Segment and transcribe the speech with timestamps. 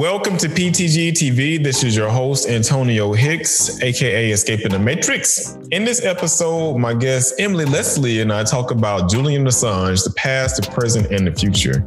[0.00, 1.62] Welcome to PTG TV.
[1.62, 5.58] This is your host, Antonio Hicks, aka Escaping the Matrix.
[5.72, 10.56] In this episode, my guest Emily Leslie and I talk about Julian Assange, the past,
[10.56, 11.86] the present, and the future.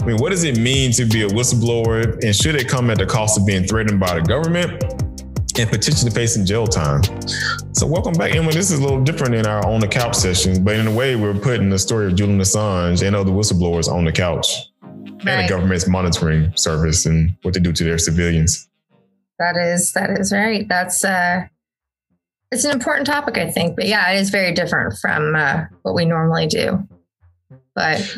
[0.00, 2.96] I mean, what does it mean to be a whistleblower, and should it come at
[2.96, 4.82] the cost of being threatened by the government?
[5.58, 7.02] and potentially facing jail time.
[7.74, 8.54] So, welcome back, Emily.
[8.54, 11.14] This is a little different in our on the couch sessions, but in a way,
[11.14, 14.71] we're putting the story of Julian Assange and other whistleblowers on the couch
[15.24, 15.28] right.
[15.28, 18.68] and the government's monitoring service and what they do to their civilians.
[19.38, 20.68] That is that is right.
[20.68, 21.46] That's uh,
[22.50, 23.76] it's an important topic, I think.
[23.76, 26.86] But yeah, it is very different from uh, what we normally do.
[27.74, 28.16] But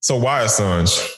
[0.00, 1.10] so, why Assange?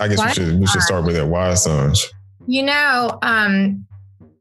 [0.00, 1.26] I guess why we should we should start with that.
[1.26, 2.04] Why Assange?
[2.46, 3.86] You know, um,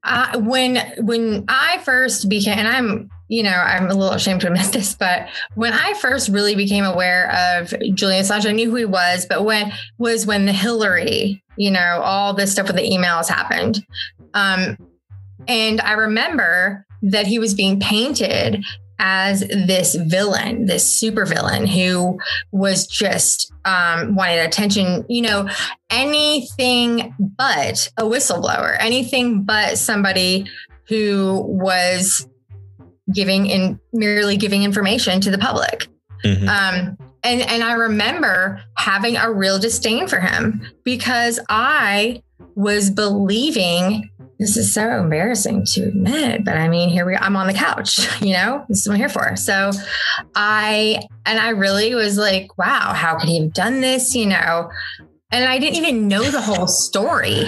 [0.04, 4.48] I, when when I first became, and I'm you know, I'm a little ashamed to
[4.48, 8.76] admit this, but when I first really became aware of Julian Assange, I knew who
[8.76, 12.90] he was, but when was when the Hillary, you know, all this stuff with the
[12.90, 13.86] emails happened.
[14.34, 14.78] Um,
[15.48, 18.66] and I remember that he was being painted
[19.00, 22.20] as this villain, this super villain who
[22.52, 25.50] was just um, wanted attention, you know,
[25.90, 30.46] anything but a whistleblower, anything but somebody
[30.88, 32.28] who was
[33.14, 35.88] giving in merely giving information to the public.
[36.24, 36.48] Mm-hmm.
[36.48, 42.22] Um, and and I remember having a real disdain for him because I
[42.56, 44.10] was believing
[44.42, 48.00] this is so embarrassing to admit, but I mean, here we I'm on the couch,
[48.22, 49.36] you know, this is what I'm here for.
[49.36, 49.70] So
[50.34, 54.16] I, and I really was like, wow, how could he have done this?
[54.16, 54.72] You know,
[55.32, 57.44] and I didn't even know the whole story.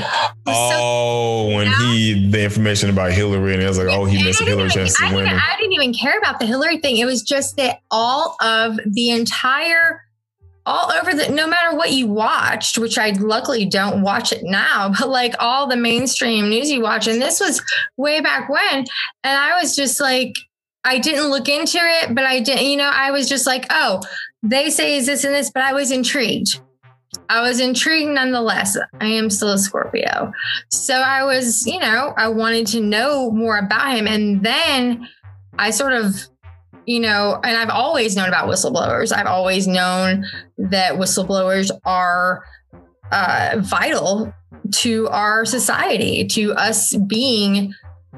[0.45, 1.91] Oh, so, when know?
[1.91, 4.97] he the information about Hillary, and it was like, oh, he missed a Hillary chance
[4.97, 5.27] to win.
[5.27, 6.97] I didn't even care about the Hillary thing.
[6.97, 10.01] It was just that all of the entire
[10.65, 14.89] all over the no matter what you watched which i luckily don't watch it now
[14.99, 17.61] but like all the mainstream news you watch and this was
[17.97, 18.87] way back when and
[19.25, 20.33] i was just like
[20.85, 24.01] i didn't look into it but i didn't you know i was just like oh
[24.41, 26.61] they say is this and this but i was intrigued
[27.29, 30.31] i was intrigued nonetheless i am still a scorpio
[30.69, 35.07] so i was you know i wanted to know more about him and then
[35.57, 36.15] i sort of
[36.85, 39.15] you know, and I've always known about whistleblowers.
[39.15, 40.25] I've always known
[40.57, 42.43] that whistleblowers are
[43.11, 44.33] uh, vital
[44.71, 47.73] to our society, to us being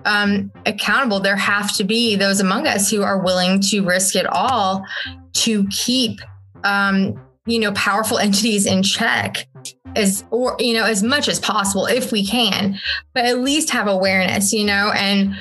[0.05, 1.19] um, accountable.
[1.19, 4.85] There have to be those among us who are willing to risk it all
[5.33, 6.19] to keep,
[6.63, 9.47] um, you know, powerful entities in check
[9.95, 12.77] as or you know as much as possible if we can
[13.13, 15.33] but at least have awareness you know and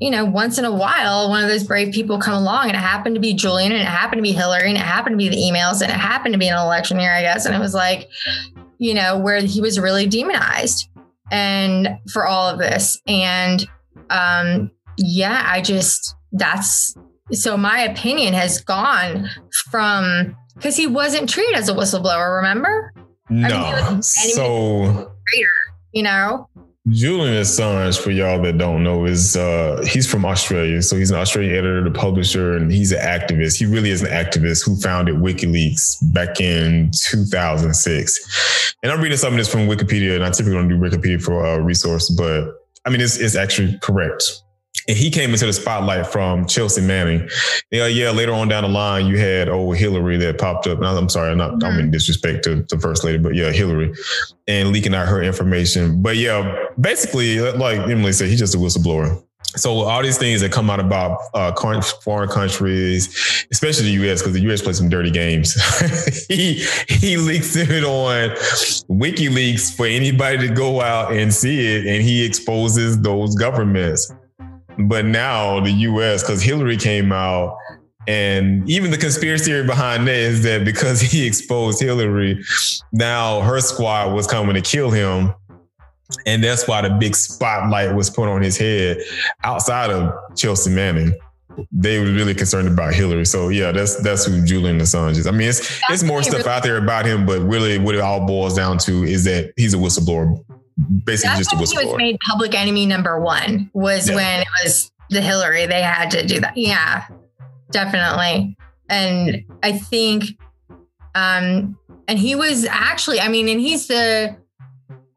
[0.00, 2.80] you know, once in a while, one of those brave people come along and it
[2.80, 5.28] happened to be Julian and it happened to be Hillary and it happened to be
[5.28, 7.46] the emails and it happened to be an election year, I guess.
[7.46, 8.08] And it was like,
[8.78, 10.90] you know, where he was really demonized
[11.30, 13.00] and for all of this.
[13.06, 13.66] And
[14.10, 16.94] um, yeah, I just, that's
[17.32, 19.28] so my opinion has gone
[19.70, 22.92] from because he wasn't treated as a whistleblower, remember?
[23.28, 23.48] No.
[23.48, 25.12] I mean, so,
[25.92, 26.48] you know?
[26.88, 30.80] Julian Assange, for y'all that don't know, is uh, he's from Australia.
[30.82, 33.58] So he's an Australian editor, the publisher, and he's an activist.
[33.58, 38.74] He really is an activist who founded WikiLeaks back in 2006.
[38.84, 41.44] And I'm reading some of this from Wikipedia, and I typically don't do Wikipedia for
[41.44, 42.52] a resource, but
[42.84, 44.22] I mean, it's, it's actually correct
[44.88, 47.28] and he came into the spotlight from Chelsea Manning.
[47.70, 48.10] Yeah, yeah.
[48.10, 50.78] Later on down the line, you had old Hillary that popped up.
[50.78, 51.64] And I'm sorry, I'm not mm-hmm.
[51.64, 53.92] I'm in disrespect to the first lady, but yeah, Hillary,
[54.46, 56.02] and leaking out her information.
[56.02, 59.22] But yeah, basically, like Emily said, he's just a whistleblower.
[59.56, 61.52] So all these things that come out about uh,
[62.02, 64.60] foreign countries, especially the U.S., because the U.S.
[64.60, 65.54] plays some dirty games.
[66.28, 68.30] he he leaks it on
[68.90, 74.12] WikiLeaks for anybody to go out and see it, and he exposes those governments.
[74.78, 77.56] But now the US, because Hillary came out,
[78.08, 82.42] and even the conspiracy theory behind that is that because he exposed Hillary,
[82.92, 85.34] now her squad was coming to kill him.
[86.24, 88.98] And that's why the big spotlight was put on his head
[89.42, 91.12] outside of Chelsea Manning.
[91.72, 93.24] They were really concerned about Hillary.
[93.24, 95.26] So yeah, that's that's who Julian Assange is.
[95.26, 97.94] I mean, it's that's it's more stuff really- out there about him, but really what
[97.96, 100.38] it all boils down to is that he's a whistleblower
[101.04, 101.80] basically That's just a whistleblower.
[101.80, 104.14] He was made public enemy number one was yeah.
[104.14, 105.66] when it was the Hillary.
[105.66, 106.56] They had to do that.
[106.56, 107.06] Yeah,
[107.70, 108.56] definitely.
[108.88, 110.24] And I think,
[111.14, 111.78] um,
[112.08, 114.36] and he was actually, I mean, and he's the,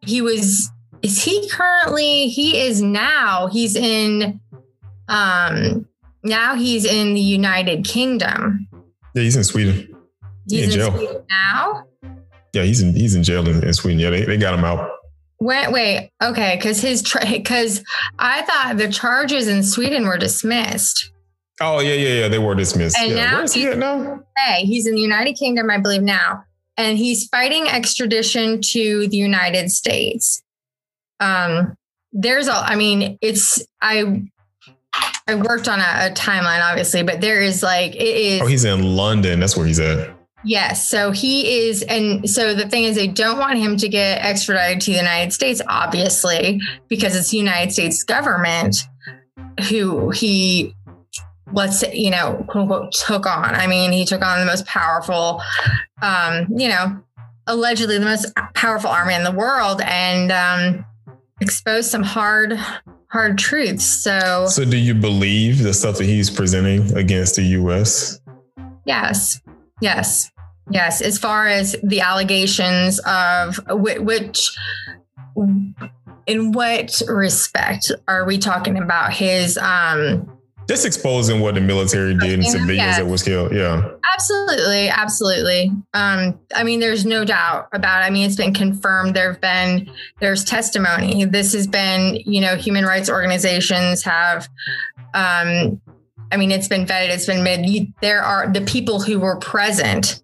[0.01, 0.71] he was,
[1.01, 4.39] is he currently, he is now, he's in,
[5.07, 5.87] um,
[6.23, 8.67] now he's in the United Kingdom.
[9.13, 9.95] Yeah, he's in Sweden.
[10.49, 10.97] He's, he's in, in jail.
[10.97, 11.85] Sweden now.
[12.53, 13.99] Yeah, he's in he's in jail in, in Sweden.
[13.99, 14.89] Yeah, they, they got him out.
[15.41, 17.81] Wait, wait, okay, because his because
[18.17, 21.11] I thought the charges in Sweden were dismissed.
[21.61, 22.27] Oh yeah, yeah, yeah.
[22.27, 22.97] They were dismissed.
[22.97, 23.15] And yeah.
[23.15, 24.21] now Where is he at now?
[24.37, 26.43] Hey, he's in the United Kingdom, I believe now,
[26.75, 30.41] and he's fighting extradition to the United States.
[31.21, 31.75] Um,
[32.11, 34.23] there's a, I mean, it's I,
[35.27, 38.41] I worked on a, a timeline, obviously, but there is like it is.
[38.41, 39.39] Oh, he's in London.
[39.39, 40.18] That's where he's at.
[40.43, 40.89] Yes.
[40.89, 44.81] So he is, and so the thing is, they don't want him to get extradited
[44.81, 48.87] to the United States, obviously, because it's the United States government
[49.69, 50.73] who he,
[51.51, 53.55] let's say, you know, quote unquote, took on.
[53.55, 55.41] I mean, he took on the most powerful,
[56.01, 57.01] um, you know,
[57.47, 60.85] allegedly the most powerful army in the world and um,
[61.41, 62.53] exposed some hard,
[63.07, 63.83] hard truths.
[63.83, 68.21] So, So, do you believe the stuff that he's presenting against the U.S.?
[68.85, 69.41] Yes,
[69.81, 70.29] yes,
[70.69, 71.01] yes.
[71.01, 74.55] As far as the allegations of whi- which,
[76.27, 79.13] in what respect are we talking about?
[79.13, 80.35] His, um,
[80.67, 82.49] Just exposing what the military did and Yeah.
[82.51, 83.51] civilians that was killed.
[83.53, 83.81] Yeah.
[84.13, 85.71] absolutely, absolutely.
[85.95, 88.03] Um, I mean, there's no doubt about.
[88.03, 88.05] It.
[88.05, 89.15] I mean, it's been confirmed.
[89.15, 89.89] There've been
[90.19, 91.25] there's testimony.
[91.25, 94.47] This has been, you know, human rights organizations have.
[95.15, 95.81] Um,
[96.31, 97.09] I mean, it's been vetted.
[97.09, 97.67] It's been made.
[97.67, 100.21] You, there are the people who were present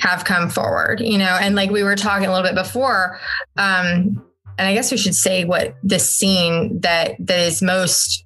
[0.00, 3.18] have come forward, you know, and like we were talking a little bit before,
[3.56, 4.24] um,
[4.58, 8.24] and I guess we should say what the scene that that is most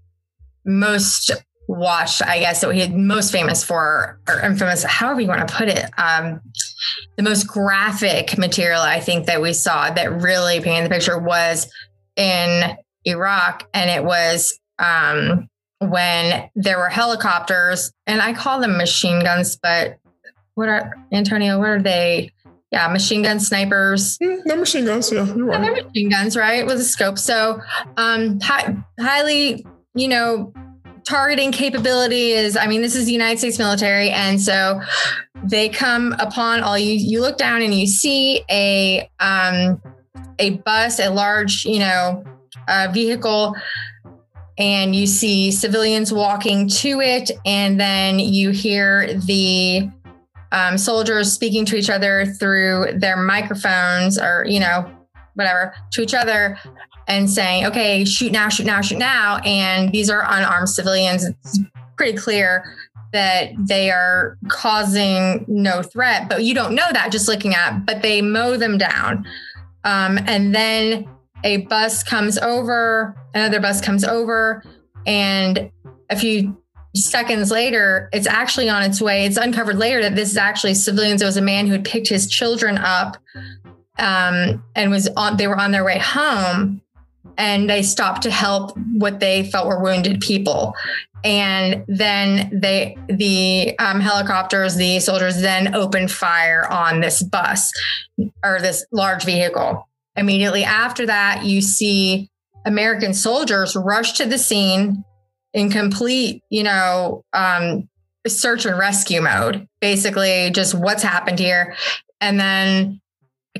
[0.65, 1.31] most
[1.69, 5.55] watched, I guess, that we had most famous for or infamous, however you want to
[5.55, 5.91] put it.
[5.99, 6.41] Um,
[7.17, 11.71] the most graphic material I think that we saw that really painted the picture was
[12.17, 15.49] in Iraq, and it was um,
[15.91, 19.99] when there were helicopters, and I call them machine guns, but
[20.55, 21.59] what are Antonio?
[21.59, 22.31] What are they?
[22.71, 24.17] Yeah, machine gun snipers.
[24.19, 25.13] Mm, No machine guns.
[25.13, 25.75] Yeah, you're Yeah, right.
[25.75, 26.65] they're machine guns, right?
[26.67, 27.19] With a scope.
[27.19, 27.61] So,
[27.99, 30.53] um, hi, highly, you know,
[31.05, 34.09] targeting capability is, I mean, this is the United States military.
[34.11, 34.81] And so
[35.45, 39.83] they come upon all you, you look down and you see a, um,
[40.39, 42.25] a bus, a large, you know,
[42.69, 43.55] uh, vehicle,
[44.59, 47.31] and you see civilians walking to it.
[47.47, 49.91] And then you hear the,
[50.53, 54.91] um, soldiers speaking to each other through their microphones or, you know,
[55.35, 56.59] whatever to each other
[57.09, 59.39] and saying, okay, shoot now, shoot now, shoot now.
[59.39, 61.25] And these are unarmed civilians.
[61.25, 61.59] It's
[61.97, 62.65] pretty clear
[63.13, 68.03] that they are causing no threat, but you don't know that just looking at, but
[68.03, 69.27] they mow them down.
[69.85, 71.09] Um, and then
[71.45, 74.63] a bus comes over, another bus comes over,
[75.07, 75.71] and
[76.11, 76.57] a few
[76.95, 79.25] seconds later, it's actually on its way.
[79.25, 81.23] It's uncovered later that this is actually civilians.
[81.23, 83.17] It was a man who had picked his children up
[83.99, 85.37] um, and was on.
[85.37, 86.83] They were on their way home,
[87.39, 90.75] and they stopped to help what they felt were wounded people.
[91.25, 97.71] And then they, the um, helicopters, the soldiers, then opened fire on this bus
[98.45, 99.89] or this large vehicle.
[100.17, 102.29] Immediately after that, you see
[102.65, 105.05] American soldiers rush to the scene
[105.53, 107.89] in complete, you know, um,
[108.27, 109.67] search and rescue mode.
[109.81, 111.77] Basically, just what's happened here,
[112.21, 113.01] and then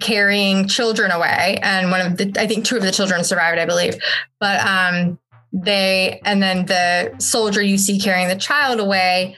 [0.01, 1.59] carrying children away.
[1.63, 3.97] And one of the, I think two of the children survived, I believe,
[4.41, 5.19] but um,
[5.53, 9.37] they, and then the soldier you see carrying the child away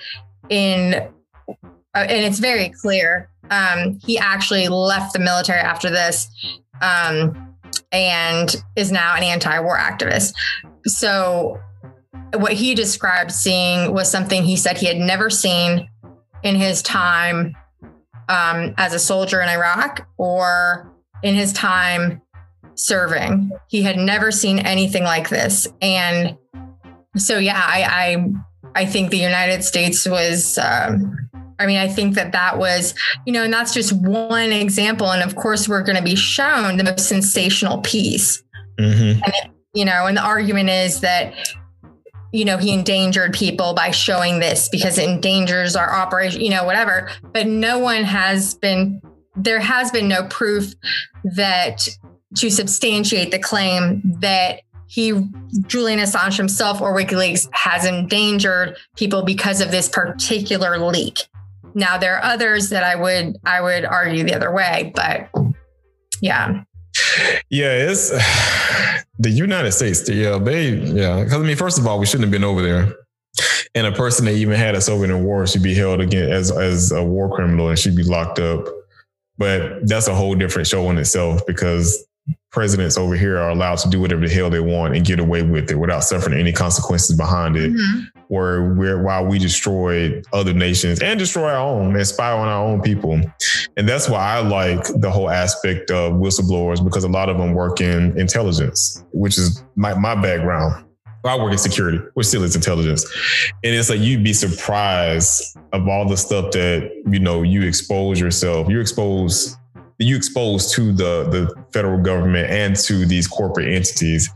[0.49, 1.59] in, uh,
[1.95, 3.29] and it's very clear.
[3.51, 6.29] Um, he actually left the military after this.
[6.85, 7.57] Um,
[7.93, 10.35] and is now an anti-war activist.
[10.85, 11.59] So
[12.35, 15.89] what he described seeing was something he said he had never seen
[16.43, 17.57] in his time
[18.29, 22.21] um, as a soldier in Iraq or in his time
[22.75, 23.51] serving.
[23.69, 26.37] He had never seen anything like this, and
[27.17, 28.17] so yeah, I
[28.75, 30.59] I, I think the United States was.
[30.59, 31.17] Um,
[31.59, 32.95] I mean, I think that that was,
[33.27, 35.11] you know, and that's just one example.
[35.11, 38.43] And of course, we're going to be shown the most sensational piece
[38.79, 39.21] Mm-hmm.
[39.73, 41.35] you know, and the argument is that,
[42.33, 46.65] you know, he endangered people by showing this because it endangers our operation, you know,
[46.65, 47.09] whatever.
[47.33, 49.01] But no one has been,
[49.37, 50.73] there has been no proof
[51.37, 51.87] that
[52.37, 55.13] to substantiate the claim that he,
[55.67, 61.21] Julian Assange himself or WikiLeaks has endangered people because of this particular leak.
[61.75, 65.29] Now there are others that I would I would argue the other way, but
[66.21, 66.63] yeah.
[67.51, 68.11] Yeah, it's
[69.19, 70.09] the United States.
[70.09, 71.25] Yeah, they, yeah.
[71.25, 72.95] Because I mean, first of all, we shouldn't have been over there.
[73.75, 76.31] And a person that even had us over in a war should be held again
[76.31, 78.67] as as a war criminal and should be locked up.
[79.37, 82.07] But that's a whole different show in itself because
[82.55, 85.43] presidents over here are allowed to do whatever the hell they want and get away
[85.43, 87.73] with it without suffering any consequences behind it.
[87.73, 88.01] Mm-hmm.
[88.29, 92.65] Where we're while we destroy other nations and destroy our own and spy on our
[92.65, 93.21] own people.
[93.77, 97.53] And that's why I like the whole aspect of whistleblowers because a lot of them
[97.53, 100.87] work in intelligence, which is my, my background.
[101.25, 103.05] I work in security, which still is intelligence.
[103.63, 108.21] And it's like you'd be surprised of all the stuff that, you know, you expose
[108.21, 108.69] yourself.
[108.69, 109.57] You expose
[109.99, 114.29] you expose to the the federal government and to these corporate entities,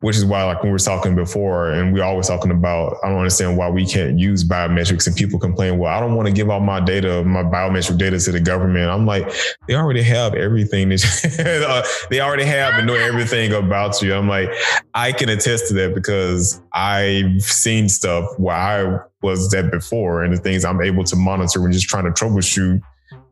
[0.00, 3.18] which is why, like we were talking before, and we're always talking about, I don't
[3.18, 6.48] understand why we can't use biometrics, and people complain, well, I don't want to give
[6.48, 8.88] all my data, my biometric data to the government.
[8.88, 9.32] I'm like,
[9.66, 14.14] they already have everything that uh, they already have and know everything about you.
[14.14, 14.50] I'm like,
[14.94, 20.32] I can attest to that because I've seen stuff where I was that before, and
[20.32, 22.80] the things I'm able to monitor when just trying to troubleshoot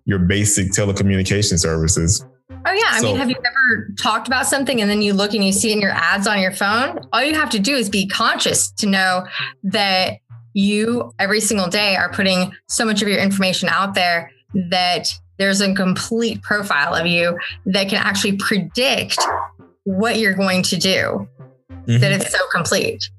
[0.09, 2.25] your basic telecommunication services.
[2.51, 5.35] Oh yeah, I so, mean, have you ever talked about something and then you look
[5.35, 6.99] and you see it in your ads on your phone?
[7.13, 9.27] All you have to do is be conscious to know
[9.65, 10.15] that
[10.55, 14.33] you every single day are putting so much of your information out there
[14.71, 19.19] that there's a complete profile of you that can actually predict
[19.85, 21.29] what you're going to do.
[21.71, 21.99] Mm-hmm.
[21.99, 23.11] That it's so complete.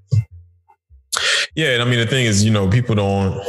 [1.55, 3.39] Yeah, and I mean the thing is, you know, people don't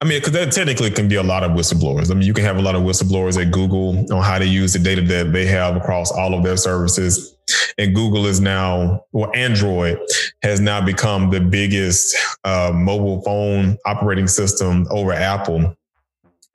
[0.00, 2.10] I mean, because that technically can be a lot of whistleblowers.
[2.10, 4.72] I mean, you can have a lot of whistleblowers at Google on how to use
[4.72, 7.36] the data that they have across all of their services.
[7.78, 9.98] And Google is now, or Android
[10.42, 15.74] has now become the biggest uh, mobile phone operating system over Apple.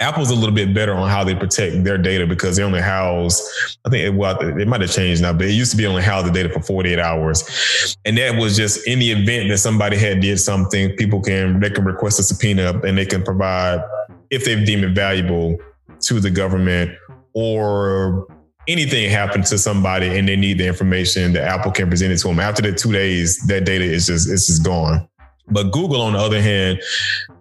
[0.04, 3.78] Apple's a little bit better on how they protect their data because they only house,
[3.86, 6.02] I think it, well, it might have changed now, but it used to be only
[6.02, 7.96] house the data for 48 hours.
[8.04, 11.70] And that was just in the event that somebody had did something, people can, they
[11.70, 13.82] can request a subpoena and they can provide,
[14.30, 15.58] if they deem it valuable
[16.02, 16.92] to the government
[17.34, 18.28] or
[18.68, 22.28] anything happened to somebody and they need the information, the Apple can present it to
[22.28, 22.42] them.
[22.42, 25.08] After the two days, that data is just, it's just gone.
[25.48, 26.82] But Google, on the other hand,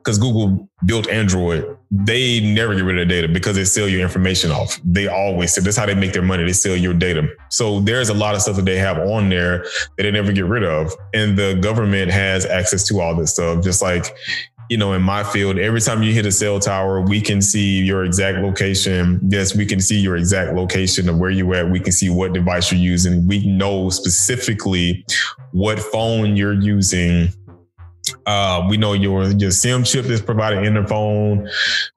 [0.02, 4.50] because Google built Android, they never get rid of data because they sell your information
[4.50, 4.80] off.
[4.84, 5.62] They always sell.
[5.62, 6.44] That's how they make their money.
[6.44, 7.28] They sell your data.
[7.50, 9.58] So there's a lot of stuff that they have on there
[9.96, 10.92] that they never get rid of.
[11.14, 13.62] And the government has access to all this stuff.
[13.62, 14.06] Just like,
[14.70, 17.82] you know, in my field, every time you hit a cell tower, we can see
[17.82, 19.20] your exact location.
[19.28, 21.70] Yes, we can see your exact location of where you're at.
[21.70, 23.28] We can see what device you're using.
[23.28, 25.04] We know specifically
[25.52, 27.28] what phone you're using
[28.26, 31.48] uh, we know your your SIM chip is provided in the phone.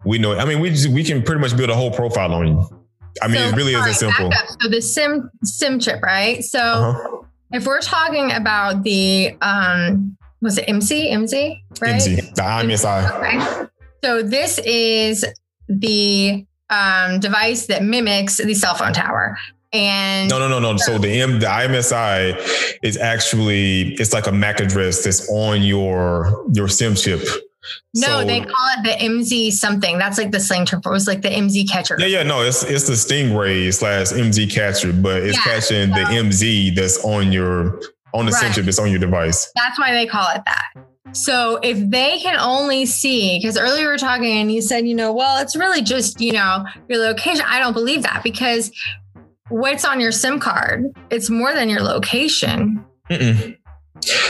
[0.05, 0.37] We know.
[0.37, 2.85] I mean, we just, we can pretty much build a whole profile on you.
[3.21, 4.31] I mean, so, it really isn't simple.
[4.61, 6.43] So the SIM SIM chip, right?
[6.43, 7.17] So uh-huh.
[7.51, 11.93] if we're talking about the um, was it MC MC right?
[11.93, 13.11] MC the IMSI.
[13.17, 13.69] Okay.
[14.03, 15.25] So this is
[15.67, 19.37] the um, device that mimics the cell phone tower.
[19.79, 20.77] And no, no, no, no.
[20.77, 26.45] So the M, the IMSI is actually it's like a MAC address that's on your
[26.53, 27.21] your SIM chip.
[27.95, 29.97] No, so, they call it the IMSI something.
[29.97, 31.95] That's like the slang term for it was like the IMSI catcher.
[31.99, 35.99] Yeah, yeah, no, it's it's the Stingray slash IMSI catcher, but it's yeah, catching so,
[35.99, 37.81] the IMSI that's on your
[38.13, 38.41] on the right.
[38.41, 39.51] SIM chip that's on your device.
[39.55, 40.85] That's why they call it that.
[41.15, 44.95] So if they can only see, because earlier we were talking and you said, you
[44.95, 47.45] know, well, it's really just, you know, your location.
[47.47, 48.69] I don't believe that because
[49.49, 50.85] what's on your SIM card.
[51.09, 52.83] It's more than your location.
[53.09, 53.57] Mm-mm.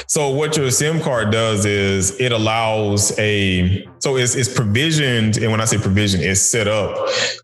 [0.07, 5.49] So what your SIM card does is it allows a so it's, it's provisioned, and
[5.51, 6.95] when I say provision, it's set up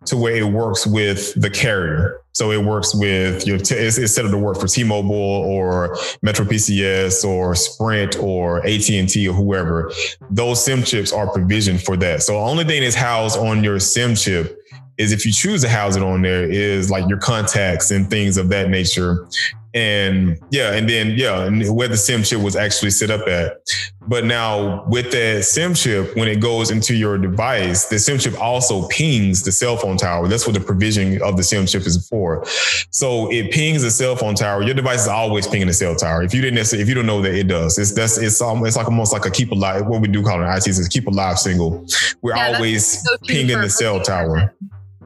[0.05, 2.21] to where it works with the carrier.
[2.33, 5.97] So it works with your t- it's, it's set up to work for T-Mobile or
[6.21, 9.91] Metro PCS or Sprint or AT and T or whoever.
[10.29, 12.21] Those SIM chips are provisioned for that.
[12.21, 14.60] So the only thing that's housed on your SIM chip
[15.01, 18.37] is if you choose to house it on there is like your contacts and things
[18.37, 19.27] of that nature.
[19.73, 23.61] And yeah, and then yeah, and where the SIM chip was actually set up at.
[24.05, 28.37] But now with that SIM chip, when it goes into your device, the SIM chip
[28.41, 30.27] also pings the cell phone tower.
[30.27, 32.43] That's what the provision of the SIM chip is for.
[32.89, 34.61] So it pings the cell phone tower.
[34.61, 36.21] Your device is always pinging the cell tower.
[36.21, 38.65] If you didn't necessarily, if you don't know that it does, it's that's it's um,
[38.65, 39.87] it's like almost like a keep alive.
[39.87, 41.85] What we do call it in IT is keep alive signal.
[42.21, 44.53] We're yeah, always so pinging the cell tower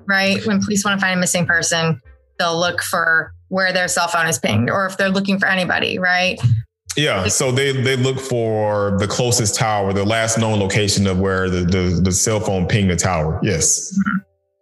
[0.07, 0.45] right?
[0.45, 2.01] When police want to find a missing person,
[2.39, 5.99] they'll look for where their cell phone is pinged or if they're looking for anybody,
[5.99, 6.39] right?
[6.97, 11.49] Yeah, so they they look for the closest tower, the last known location of where
[11.49, 13.39] the the, the cell phone pinged the tower.
[13.43, 14.17] Yes, mm-hmm.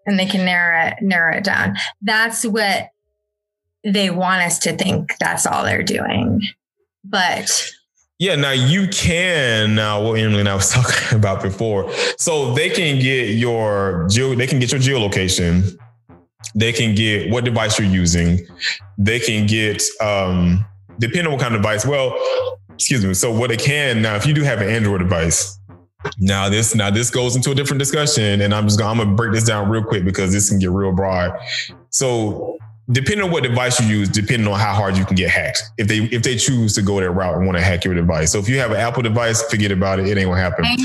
[0.07, 1.75] and they can narrow it narrow it down.
[2.01, 2.89] That's what
[3.83, 5.11] they want us to think.
[5.19, 6.41] That's all they're doing,
[7.03, 7.69] but
[8.23, 11.91] yeah, now you can now what Emily and I was talking about before.
[12.17, 15.77] So they can get your geo, they can get your geolocation
[16.55, 18.39] they can get what device you're using.
[18.97, 20.65] They can get, um,
[20.99, 21.85] depending on what kind of device.
[21.85, 22.15] Well,
[22.73, 23.13] excuse me.
[23.13, 25.57] So what they can now, if you do have an Android device,
[26.19, 29.15] now this now this goes into a different discussion, and I'm just gonna, I'm gonna
[29.15, 31.31] break this down real quick because this can get real broad.
[31.91, 32.57] So
[32.91, 35.63] depending on what device you use, depending on how hard you can get hacked.
[35.77, 38.31] If they if they choose to go that route and want to hack your device.
[38.31, 40.07] So if you have an Apple device, forget about it.
[40.07, 40.65] It ain't gonna happen.
[40.65, 40.79] Hang,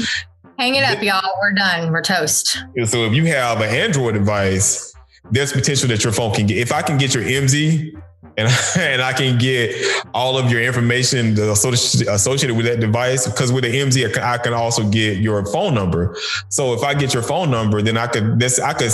[0.59, 1.23] hang it up, y'all.
[1.41, 1.91] We're done.
[1.91, 2.59] We're toast.
[2.85, 4.95] So if you have an Android device,
[5.31, 6.59] there's potential that your phone can get.
[6.59, 8.01] If I can get your IMSI
[8.37, 9.75] and, and I can get
[10.15, 14.89] all of your information associated with that device, because with the IMSI, I can also
[14.89, 16.17] get your phone number.
[16.49, 18.93] So if I get your phone number, then I could this I could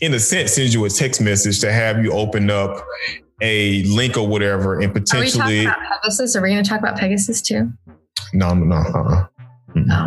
[0.00, 2.84] in a sense send you a text message to have you open up
[3.40, 5.42] a link or whatever and potentially.
[5.42, 6.36] Are we talking about Pegasus?
[6.36, 7.72] Are we going to talk about Pegasus too?
[8.32, 8.76] No, no, no.
[8.76, 9.26] Uh-uh.
[9.74, 10.06] No.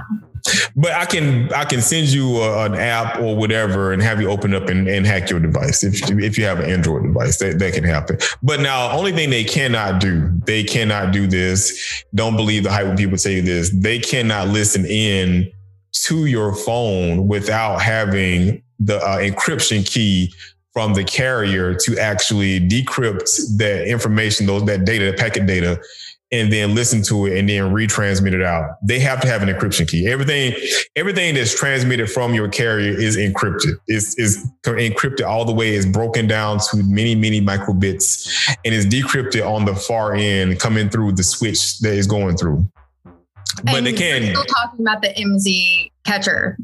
[0.76, 4.30] But I can I can send you a, an app or whatever and have you
[4.30, 7.58] open up and, and hack your device if if you have an Android device that,
[7.58, 8.20] that can happen.
[8.44, 12.04] But now only thing they cannot do they cannot do this.
[12.14, 13.72] Don't believe the hype when people say this.
[13.72, 15.52] They cannot listen in
[16.04, 20.34] to your phone without having the uh, encryption key
[20.74, 25.80] from the carrier to actually decrypt that information, those that data, the packet data,
[26.32, 28.78] and then listen to it and then retransmit it out.
[28.84, 30.08] They have to have an encryption key.
[30.08, 30.54] Everything,
[30.96, 33.78] everything that's transmitted from your carrier is encrypted.
[33.88, 34.16] Is
[34.66, 35.76] encrypted all the way.
[35.76, 38.28] It's broken down to many many microbits
[38.66, 42.68] and is decrypted on the far end, coming through the switch that is going through.
[43.64, 44.24] But and they can.
[44.24, 46.58] Still talking about the IMSI catcher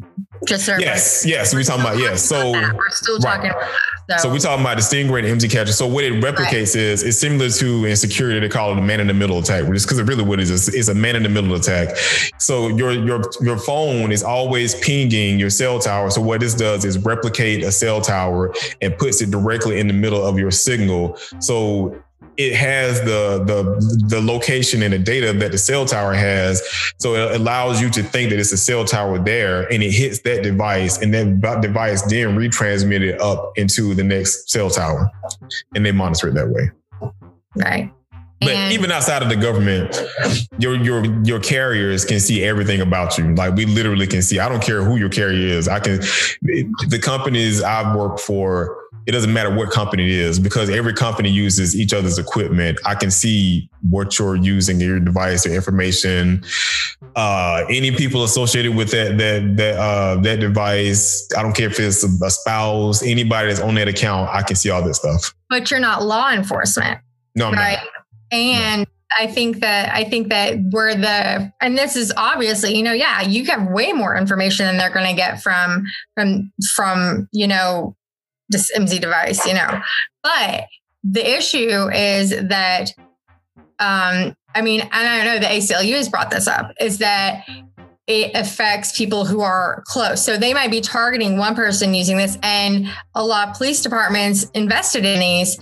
[0.48, 2.24] just so yes, yes, we're talking about yes.
[2.24, 3.58] So we're still talking right.
[3.58, 3.72] about
[4.08, 4.22] that.
[4.22, 4.28] So.
[4.28, 4.34] so.
[4.34, 5.72] we're talking about the Stingray and IMSI catcher.
[5.72, 6.84] So what it replicates right.
[6.84, 9.68] is it's similar to in security they call it a man in the middle attack,
[9.68, 10.68] which is because it really what it is.
[10.70, 11.96] It's a man in the middle attack.
[12.40, 16.10] So your your your phone is always pinging your cell tower.
[16.10, 18.52] So what this does is replicate a cell tower
[18.82, 21.18] and puts it directly in the middle of your signal.
[21.40, 22.02] So
[22.48, 26.62] it has the the the location and the data that the cell tower has.
[27.00, 30.20] So it allows you to think that it's a cell tower there, and it hits
[30.22, 35.10] that device, and that device then retransmit it up into the next cell tower,
[35.76, 36.72] and they monitor it that way.
[37.56, 37.92] Right.
[38.42, 40.02] But and even outside of the government,
[40.58, 43.36] your your your carriers can see everything about you.
[43.36, 44.40] Like we literally can see.
[44.40, 45.68] I don't care who your carrier is.
[45.68, 46.00] I can.
[46.42, 51.30] The companies I've worked for it doesn't matter what company it is because every company
[51.30, 52.80] uses each other's equipment.
[52.86, 56.44] I can see what you're using your device, your information,
[57.16, 61.28] uh, any people associated with that that that uh, that device.
[61.38, 64.30] I don't care if it's a, spouse, anybody that's on that account.
[64.30, 65.34] I can see all this stuff.
[65.50, 67.00] But you're not law enforcement,
[67.36, 67.78] no, I'm right?
[68.32, 68.38] Not.
[68.40, 68.80] And.
[68.82, 68.86] No.
[69.20, 73.20] I think that I think that we're the and this is obviously you know yeah
[73.20, 75.84] you have way more information than they're going to get from
[76.16, 77.98] from from you know
[78.52, 79.82] this IMSI device, you know.
[80.24, 80.66] But
[81.04, 82.94] the issue is that,
[83.80, 87.44] um, I mean, and I know the ACLU has brought this up, is that
[88.08, 90.24] it affects people who are close.
[90.24, 94.44] So they might be targeting one person using this, and a lot of police departments
[94.54, 95.58] invested in these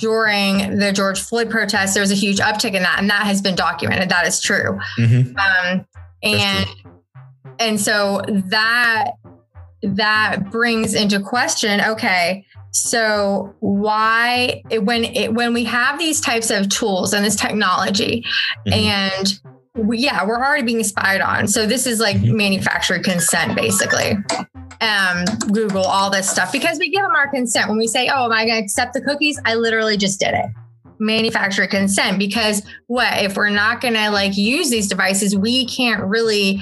[0.00, 1.94] during the George Floyd protests.
[1.94, 4.08] There was a huge uptick in that, and that has been documented.
[4.08, 4.78] That is true.
[4.98, 5.36] Mm-hmm.
[5.36, 5.86] Um,
[6.22, 6.92] and true.
[7.58, 9.12] and so that
[9.82, 16.68] that brings into question okay so why when it, when we have these types of
[16.68, 18.24] tools and this technology
[18.66, 18.72] mm-hmm.
[18.72, 19.40] and
[19.74, 21.48] we, yeah we're already being spied on.
[21.48, 22.36] So this is like mm-hmm.
[22.36, 24.16] manufacturer consent basically.
[24.80, 27.68] Um google all this stuff because we give them our consent.
[27.68, 29.40] When we say oh am i going to accept the cookies?
[29.44, 30.46] I literally just did it.
[31.00, 36.02] Manufacturer consent because what if we're not going to like use these devices we can't
[36.02, 36.60] really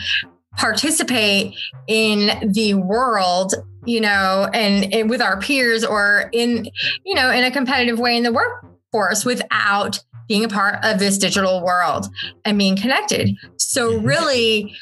[0.57, 1.55] participate
[1.87, 6.69] in the world you know and, and, with our peers or in
[7.05, 11.19] you know in a competitive way in the workforce without being a part of this
[11.19, 12.07] digital world
[12.45, 14.07] and being connected so mm-hmm.
[14.07, 14.77] really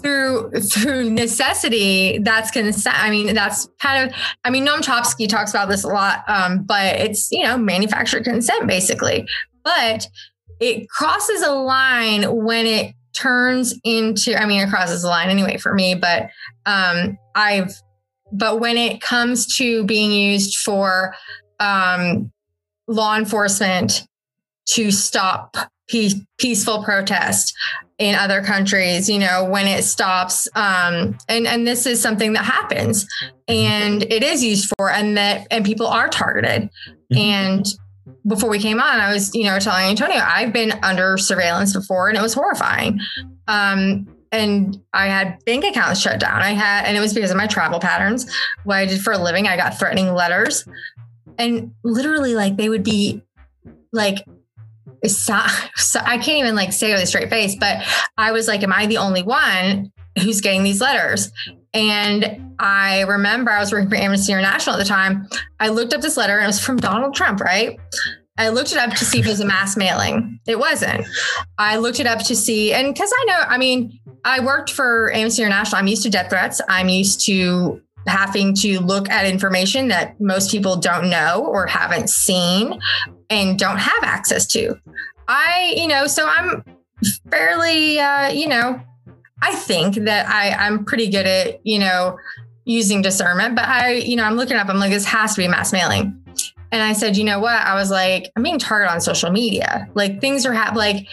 [0.00, 5.50] through through necessity that's consent i mean that's kind of i mean noam chomsky talks
[5.50, 9.26] about this a lot um, but it's you know manufactured consent basically
[9.62, 10.06] but
[10.60, 15.56] it crosses a line when it turns into i mean it crosses the line anyway
[15.58, 16.30] for me but
[16.66, 17.72] um i've
[18.32, 21.14] but when it comes to being used for
[21.58, 22.32] um
[22.86, 24.06] law enforcement
[24.66, 25.56] to stop
[25.88, 27.54] pe- peaceful protest
[27.98, 32.44] in other countries you know when it stops um and and this is something that
[32.44, 33.06] happens
[33.48, 36.62] and it is used for and that and people are targeted
[37.12, 37.18] mm-hmm.
[37.18, 37.66] and
[38.26, 42.08] before we came on, I was, you know, telling Antonio, I've been under surveillance before
[42.08, 43.00] and it was horrifying.
[43.48, 46.40] Um, and I had bank accounts shut down.
[46.40, 48.32] I had, and it was because of my travel patterns.
[48.64, 50.66] What I did for a living, I got threatening letters,
[51.38, 53.22] and literally, like they would be
[53.92, 54.24] like
[55.06, 55.38] so,
[55.74, 57.78] so I can't even like say it with a straight face, but
[58.16, 61.30] I was like, am I the only one who's getting these letters?
[61.72, 65.28] And I remember I was working for Amnesty International at the time.
[65.60, 67.78] I looked up this letter and it was from Donald Trump, right?
[68.38, 70.40] I looked it up to see if it was a mass mailing.
[70.46, 71.06] It wasn't.
[71.58, 75.12] I looked it up to see, and because I know, I mean, I worked for
[75.12, 75.78] Amnesty International.
[75.78, 76.60] I'm used to death threats.
[76.66, 82.08] I'm used to having to look at information that most people don't know or haven't
[82.08, 82.80] seen
[83.28, 84.74] and don't have access to.
[85.28, 86.64] I, you know, so I'm
[87.30, 88.80] fairly, uh, you know,
[89.42, 92.18] I think that I, I'm pretty good at, you know,
[92.64, 95.48] using discernment, but I, you know, I'm looking up, I'm like, this has to be
[95.48, 96.16] mass mailing.
[96.72, 97.54] And I said, you know what?
[97.54, 99.88] I was like, I'm being targeted on social media.
[99.94, 100.78] Like things are happening.
[100.78, 101.06] Like,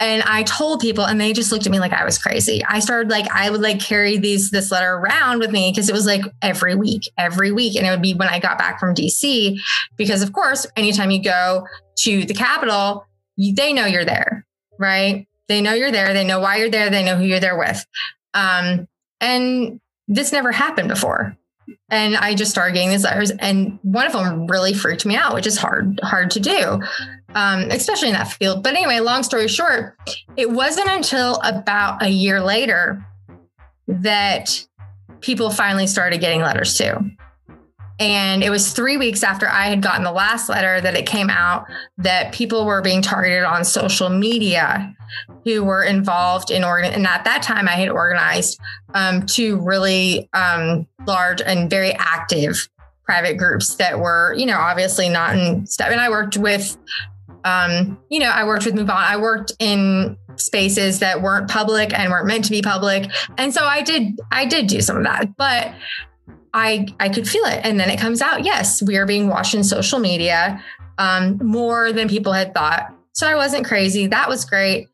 [0.00, 2.64] and I told people, and they just looked at me like I was crazy.
[2.64, 5.92] I started like I would like carry these this letter around with me because it
[5.92, 8.94] was like every week, every week, and it would be when I got back from
[8.94, 9.56] DC,
[9.96, 11.66] because of course, anytime you go
[11.98, 13.06] to the Capitol,
[13.36, 14.44] you, they know you're there,
[14.78, 15.28] right?
[15.48, 16.12] They know you're there.
[16.14, 16.90] They know why you're there.
[16.90, 17.84] They know who you're there with.
[18.32, 18.88] Um,
[19.20, 21.36] and this never happened before.
[21.88, 25.32] And I just started getting these letters, and one of them really freaked me out,
[25.32, 26.82] which is hard hard to do,
[27.34, 28.62] um, especially in that field.
[28.62, 29.96] But anyway, long story short,
[30.36, 33.06] it wasn't until about a year later
[33.88, 34.66] that
[35.20, 37.10] people finally started getting letters too.
[38.00, 41.30] And it was three weeks after I had gotten the last letter that it came
[41.30, 41.66] out
[41.98, 44.94] that people were being targeted on social media
[45.44, 46.92] who were involved in organ.
[46.92, 48.58] And at that time, I had organized
[48.94, 52.68] um, two really um, large and very active
[53.04, 55.90] private groups that were, you know, obviously not in step.
[55.90, 56.76] And I worked with,
[57.44, 58.90] um, you know, I worked with MoveOn.
[58.90, 63.08] I worked in spaces that weren't public and weren't meant to be public.
[63.38, 65.72] And so I did, I did do some of that, but
[66.52, 67.60] I I could feel it.
[67.64, 70.62] And then it comes out, yes, we are being watched in social media
[70.98, 72.94] um, more than people had thought.
[73.12, 74.06] So I wasn't crazy.
[74.06, 74.88] That was great.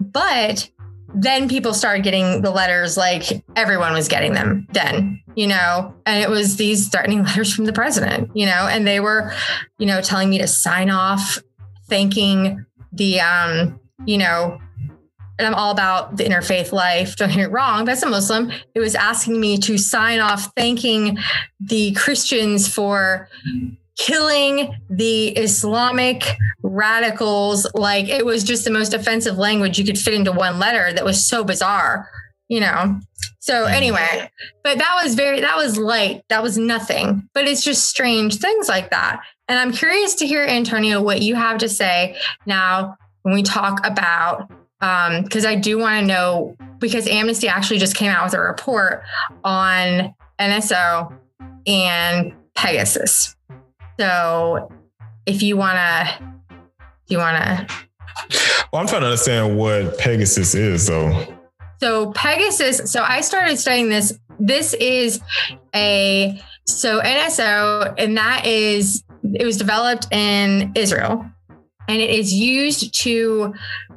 [0.00, 0.68] But
[1.14, 6.22] then people started getting the letters like everyone was getting them then, you know, and
[6.22, 9.32] it was these threatening letters from the president, you know, and they were,
[9.78, 11.38] you know, telling me to sign off,
[11.88, 14.58] thanking the um, you know,
[15.38, 17.16] and I'm all about the interfaith life.
[17.16, 17.84] Don't get it wrong.
[17.84, 18.52] but as a Muslim.
[18.74, 21.18] It was asking me to sign off thanking
[21.60, 23.28] the Christians for
[23.98, 27.66] killing the Islamic radicals.
[27.74, 31.04] Like it was just the most offensive language you could fit into one letter that
[31.04, 32.08] was so bizarre,
[32.48, 33.00] you know?
[33.40, 33.74] So mm-hmm.
[33.74, 34.30] anyway,
[34.62, 36.22] but that was very, that was light.
[36.28, 39.22] That was nothing, but it's just strange things like that.
[39.48, 42.16] And I'm curious to hear, Antonio, what you have to say
[42.46, 44.50] now when we talk about
[45.22, 48.40] because um, I do want to know because Amnesty actually just came out with a
[48.40, 49.02] report
[49.42, 51.16] on NSO
[51.66, 53.34] and Pegasus.
[53.98, 54.70] So
[55.24, 56.34] if you want to,
[57.06, 57.74] you want to.
[58.72, 61.34] Well, I'm trying to understand what Pegasus is, though.
[61.80, 62.92] So Pegasus.
[62.92, 64.18] So I started studying this.
[64.38, 65.20] This is
[65.74, 71.24] a so NSO, and that is it was developed in Israel,
[71.88, 73.54] and it is used to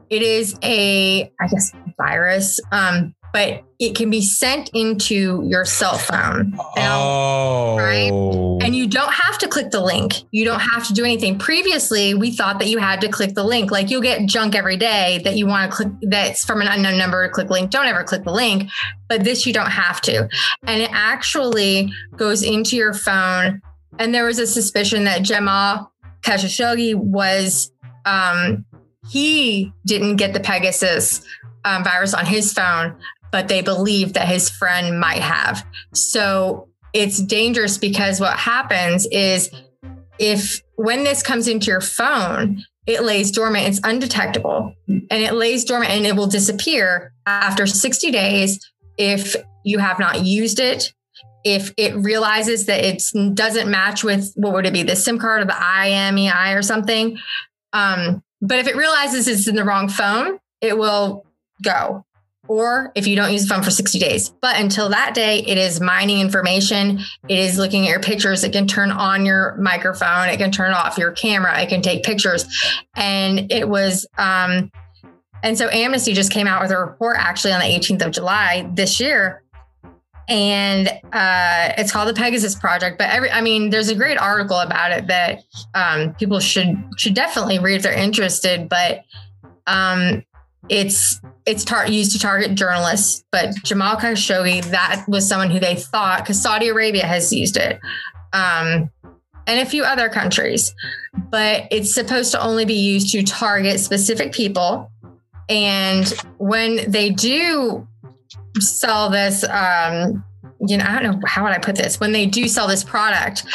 [0.09, 5.97] it is a, I guess, virus, um, but it can be sent into your cell
[5.97, 6.57] phone.
[6.77, 7.75] oh.
[7.77, 8.11] Right?
[8.65, 10.23] And you don't have to click the link.
[10.31, 11.37] You don't have to do anything.
[11.37, 13.69] Previously, we thought that you had to click the link.
[13.69, 16.97] Like you'll get junk every day that you want to click that's from an unknown
[16.97, 17.69] number to click link.
[17.69, 18.69] Don't ever click the link.
[19.09, 20.27] But this you don't have to.
[20.63, 23.61] And it actually goes into your phone.
[23.99, 27.71] And there was a suspicion that Jamal Khashoggi was
[28.07, 28.65] um,
[29.09, 31.25] he didn't get the Pegasus
[31.65, 32.95] um, virus on his phone,
[33.31, 35.65] but they believe that his friend might have.
[35.93, 39.51] So it's dangerous because what happens is
[40.19, 45.65] if when this comes into your phone, it lays dormant, it's undetectable, and it lays
[45.65, 48.59] dormant and it will disappear after 60 days
[48.97, 50.93] if you have not used it.
[51.43, 53.03] If it realizes that it
[53.35, 57.17] doesn't match with what would it be, the SIM card or the IMEI or something,
[57.73, 61.25] um, but if it realizes it's in the wrong phone, it will
[61.63, 62.05] go.
[62.47, 64.29] Or if you don't use the phone for 60 days.
[64.29, 66.99] But until that day, it is mining information.
[67.27, 68.43] It is looking at your pictures.
[68.43, 70.29] It can turn on your microphone.
[70.29, 71.59] It can turn off your camera.
[71.59, 72.45] It can take pictures.
[72.95, 74.71] And it was, um,
[75.43, 78.69] and so Amnesty just came out with a report actually on the 18th of July
[78.73, 79.43] this year
[80.27, 82.97] and uh, it's called the Pegasus Project.
[82.97, 87.13] But every, I mean, there's a great article about it that um, people should should
[87.13, 88.67] definitely read if they're interested.
[88.67, 89.03] But
[89.67, 90.23] um,
[90.69, 95.75] it's it's tar- used to target journalists, but Jamal Khashoggi, that was someone who they
[95.75, 97.79] thought, because Saudi Arabia has used it,
[98.33, 98.89] um,
[99.47, 100.75] and a few other countries,
[101.29, 104.91] but it's supposed to only be used to target specific people.
[105.49, 106.05] And
[106.37, 107.87] when they do
[108.59, 110.23] sell this, um,
[110.61, 111.99] you know, I don't know how would I put this.
[111.99, 113.45] When they do sell this product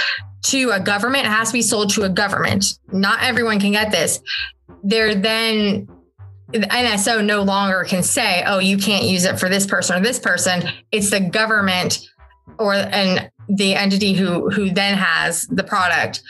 [0.44, 2.78] to a government, it has to be sold to a government.
[2.92, 4.20] Not everyone can get this.
[4.82, 5.88] They're then
[6.52, 10.18] NSO no longer can say, "Oh, you can't use it for this person or this
[10.18, 12.00] person." It's the government
[12.58, 16.22] or and the entity who who then has the product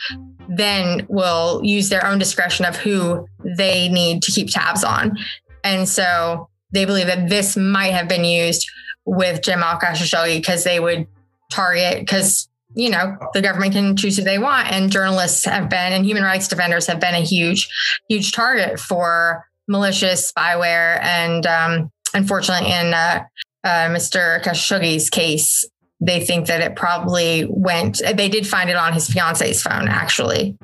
[0.49, 3.25] then will use their own discretion of who
[3.57, 5.17] they need to keep tabs on.
[5.63, 8.69] And so they believe that this might have been used
[9.05, 11.07] with Jamal Khashoggi because they would
[11.51, 15.93] target because you know the government can choose who they want and journalists have been
[15.93, 17.69] and human rights defenders have been a huge
[18.09, 21.01] huge target for malicious spyware.
[21.01, 23.23] And um, unfortunately, in uh,
[23.63, 24.41] uh, Mr.
[24.43, 25.65] Khashoggi's case,
[25.99, 28.01] they think that it probably went.
[28.15, 30.57] They did find it on his fiance's phone, actually.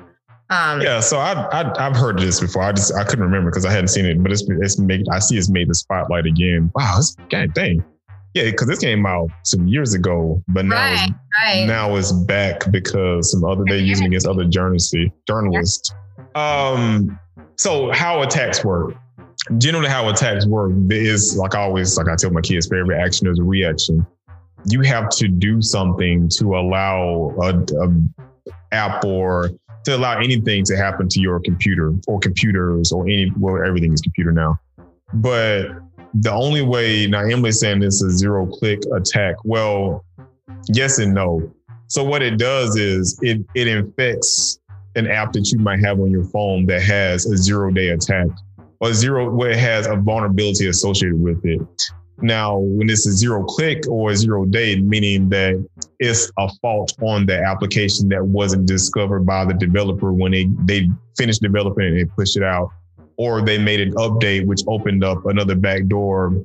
[0.50, 2.62] Um, yeah, so I, I have heard this before.
[2.62, 5.06] I just I couldn't remember because I hadn't seen it, but it's it's made.
[5.12, 6.72] I see it's made the spotlight again.
[6.74, 7.80] Wow, this god dang.
[7.80, 7.84] Thing.
[8.34, 11.66] Yeah, because this came out some years ago, but now right, it's, right.
[11.66, 14.94] now it's back because some other they're using against other journalists.
[15.26, 15.92] Journalists.
[16.34, 17.18] Um,
[17.56, 18.94] so how attacks work?
[19.58, 23.24] Generally, how attacks work is like always, like I tell my kids, for every action
[23.24, 24.06] there's a reaction.
[24.66, 29.50] You have to do something to allow a, a app or
[29.84, 34.00] to allow anything to happen to your computer or computers or any well everything is
[34.00, 34.58] computer now.
[35.14, 35.68] But
[36.14, 39.36] the only way now Emily's saying this is zero click attack.
[39.44, 40.04] Well,
[40.68, 41.52] yes and no.
[41.88, 44.60] So what it does is it it infects
[44.96, 48.26] an app that you might have on your phone that has a zero day attack
[48.80, 51.60] or zero where it has a vulnerability associated with it.
[52.22, 55.64] Now, when it's a zero click or a zero day, meaning that
[55.98, 60.88] it's a fault on the application that wasn't discovered by the developer when they, they
[61.16, 62.70] finished developing it and pushed it out,
[63.16, 66.44] or they made an update which opened up another backdoor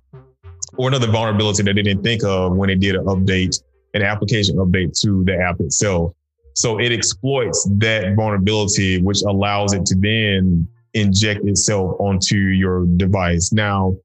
[0.77, 3.61] or another vulnerability that they didn't think of when they did an update,
[3.93, 6.13] an application update to the app itself.
[6.53, 13.51] So it exploits that vulnerability, which allows it to then inject itself onto your device.
[13.51, 13.97] Now,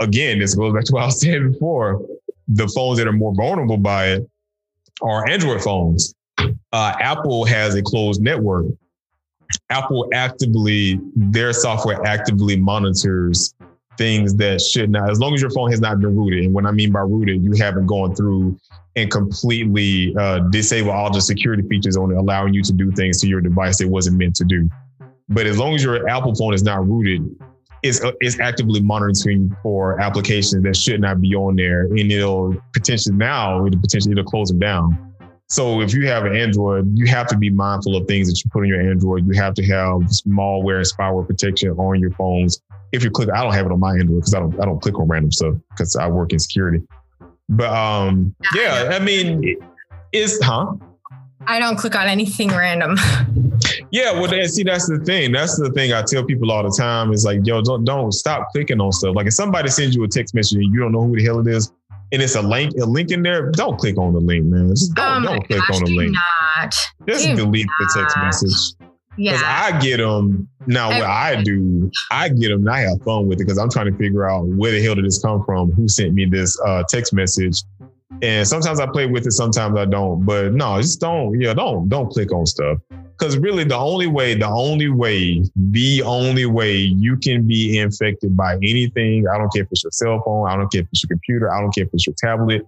[0.00, 2.04] again, this goes back to what I was saying before.
[2.48, 4.30] The phones that are more vulnerable by it
[5.02, 6.14] are Android phones.
[6.38, 8.66] Uh, Apple has a closed network.
[9.70, 13.54] Apple actively, their software actively monitors
[13.96, 16.44] things that should not, as long as your phone has not been rooted.
[16.44, 18.58] And what I mean by rooted, you haven't gone through
[18.94, 23.20] and completely uh, disable all the security features on it, allowing you to do things
[23.20, 24.68] to your device that wasn't meant to do.
[25.28, 27.28] But as long as your Apple phone is not rooted,
[27.86, 32.54] it's, uh, it's actively monitoring for applications that should not be on there, and it'll
[32.72, 35.06] potentially now it'll potentially it'll close them down.
[35.48, 38.50] So if you have an Android, you have to be mindful of things that you
[38.50, 39.26] put on your Android.
[39.26, 42.60] You have to have malware and spyware protection on your phones.
[42.92, 44.80] If you click, I don't have it on my Android because I don't I don't
[44.80, 46.82] click on random stuff because I work in security.
[47.48, 49.56] But um, yeah, I mean,
[50.12, 50.74] it's huh?
[51.46, 52.96] I don't click on anything random.
[53.90, 55.32] yeah, well, see, that's the thing.
[55.32, 58.48] That's the thing I tell people all the time is like, yo, don't don't stop
[58.52, 59.14] clicking on stuff.
[59.14, 61.40] Like if somebody sends you a text message and you don't know who the hell
[61.40, 61.72] it is,
[62.12, 64.68] and it's a link, a link in there, don't click on the link, man.
[64.70, 66.14] Just don't, oh don't click gosh, on the link.
[66.56, 66.74] Not.
[67.08, 67.94] Just do delete not.
[67.94, 68.88] the text message.
[69.18, 69.32] Yeah.
[69.32, 69.44] Because.
[69.46, 70.88] I get them now.
[70.88, 72.60] What I do, I get them.
[72.60, 74.94] And I have fun with it because I'm trying to figure out where the hell
[74.94, 75.72] did this come from?
[75.72, 77.62] Who sent me this uh, text message?
[78.22, 80.24] And sometimes I play with it, sometimes I don't.
[80.24, 81.38] But no, just don't.
[81.40, 82.78] Yeah, don't don't click on stuff.
[83.18, 88.36] Because really, the only way, the only way, the only way you can be infected
[88.36, 91.02] by anything, I don't care if it's your cell phone, I don't care if it's
[91.02, 92.66] your computer, I don't care if it's your tablet,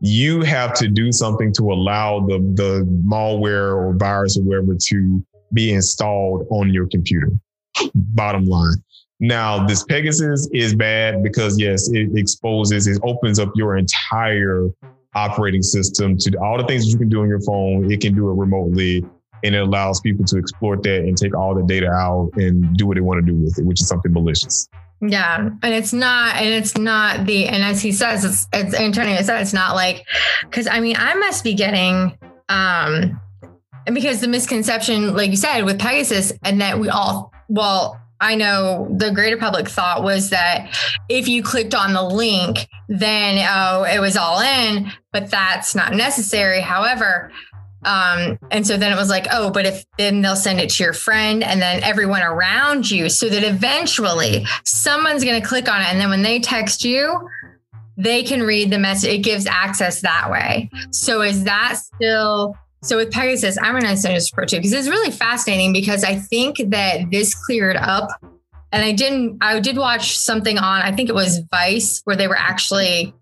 [0.00, 5.24] you have to do something to allow the the malware or virus or whatever to
[5.52, 7.30] be installed on your computer.
[7.94, 8.82] Bottom line.
[9.20, 14.68] Now, this Pegasus is bad because yes, it exposes, it opens up your entire
[15.14, 17.90] operating system to all the things that you can do on your phone.
[17.90, 19.04] It can do it remotely
[19.44, 22.86] and it allows people to exploit that and take all the data out and do
[22.86, 24.68] what they want to do with it, which is something malicious.
[25.00, 29.20] Yeah, and it's not, and it's not the, and as he says, it's, it's Antonio
[29.22, 30.04] said, it's not like,
[30.42, 33.20] because I mean, I must be getting, um,
[33.86, 38.34] and because the misconception, like you said, with Pegasus, and that we all, well, I
[38.34, 40.74] know the greater public thought was that
[41.08, 45.94] if you clicked on the link, then oh, it was all in, but that's not
[45.94, 46.60] necessary.
[46.60, 47.30] However,
[47.84, 50.82] Um, and so then it was like, oh, but if then they'll send it to
[50.82, 55.80] your friend and then everyone around you, so that eventually someone's going to click on
[55.80, 55.86] it.
[55.86, 57.28] And then when they text you,
[57.96, 59.10] they can read the message.
[59.10, 60.68] It gives access that way.
[60.90, 64.72] So is that still so with Pegasus, I'm going to send this Pro too because
[64.72, 68.08] it's really fascinating because I think that this cleared up.
[68.70, 72.28] And I didn't, I did watch something on, I think it was Vice, where they
[72.28, 73.14] were actually,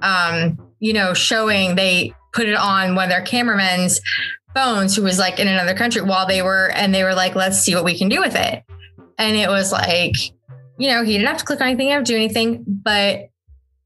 [0.00, 4.00] um, you know, showing they put it on one of their cameramen's
[4.54, 7.60] phones who was like in another country while they were, and they were like, let's
[7.60, 8.64] see what we can do with it.
[9.18, 10.14] And it was like,
[10.78, 13.28] you know, he didn't have to click on anything, have to do anything, but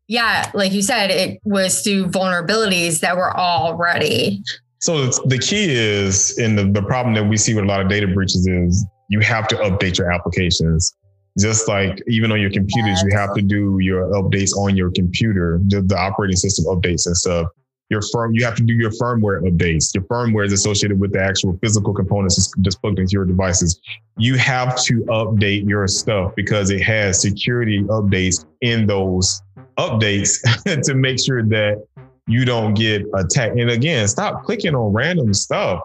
[0.06, 4.42] yeah, like you said, it was through vulnerabilities that were already.
[4.80, 7.88] So the key is, and the, the problem that we see with a lot of
[7.88, 10.94] data breaches is you have to update your applications.
[11.38, 15.60] Just like even on your computers, you have to do your updates on your computer,
[15.66, 17.48] the, the operating system updates and stuff.
[17.90, 19.94] Your firm you have to do your firmware updates.
[19.94, 23.80] Your firmware is associated with the actual physical components that's plugged into your devices.
[24.18, 29.40] You have to update your stuff because it has security updates in those
[29.78, 30.42] updates
[30.84, 31.82] to make sure that
[32.28, 35.80] you don't get attacked and again stop clicking on random stuff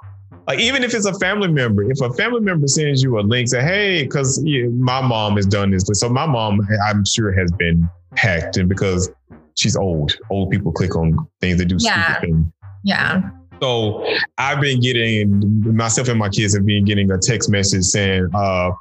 [0.47, 3.47] like even if it's a family member if a family member sends you a link
[3.47, 7.87] say hey because my mom has done this so my mom i'm sure has been
[8.15, 9.09] hacked and because
[9.55, 10.15] she's old.
[10.29, 12.13] Old people click on things that do yeah.
[12.13, 12.45] stupid things.
[12.83, 13.29] Yeah.
[13.61, 14.05] So
[14.37, 18.71] I've been getting myself and my kids have been getting a text message saying, uh,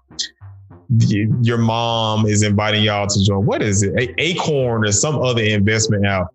[1.41, 3.47] your mom is inviting y'all to join.
[3.47, 3.95] What is it?
[3.97, 6.27] A- Acorn or some other investment app.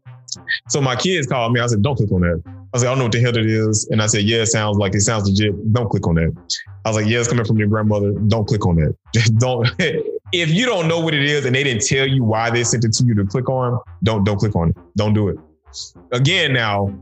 [0.69, 1.59] So my kids called me.
[1.59, 2.43] I said, don't click on that.
[2.73, 3.87] I said, I don't know what the hell it is.
[3.91, 5.73] And I said, yeah, it sounds like it sounds legit.
[5.73, 6.61] Don't click on that.
[6.85, 8.11] I was like, yeah, it's coming from your grandmother.
[8.11, 8.95] Don't click on that.
[9.37, 9.69] don't
[10.31, 12.83] if you don't know what it is and they didn't tell you why they sent
[12.85, 14.77] it to you to click on, don't don't click on it.
[14.95, 15.37] Don't do it.
[16.11, 16.93] Again, now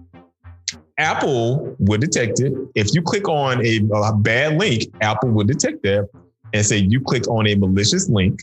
[0.98, 2.54] Apple would detect it.
[2.76, 6.10] If you click on a, a bad link, Apple would detect that
[6.54, 8.41] and say you clicked on a malicious link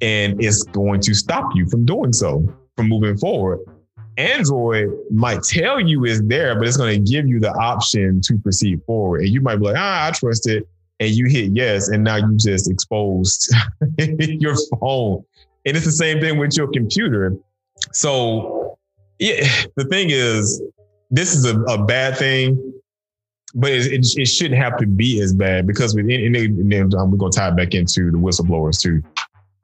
[0.00, 3.60] and it's going to stop you from doing so, from moving forward.
[4.18, 8.36] Android might tell you it's there, but it's going to give you the option to
[8.38, 9.22] proceed forward.
[9.22, 10.66] And you might be like, ah, I trust it
[11.00, 13.54] and you hit yes, and now you just exposed
[13.98, 15.24] your phone.
[15.64, 17.36] And it's the same thing with your computer.
[17.92, 18.78] So,
[19.18, 20.60] yeah, the thing is,
[21.10, 22.74] this is a, a bad thing,
[23.54, 26.94] but it, it, it, shouldn't have to be as bad because we, and, and then
[26.98, 29.02] um, we're going to tie it back into the whistleblowers too.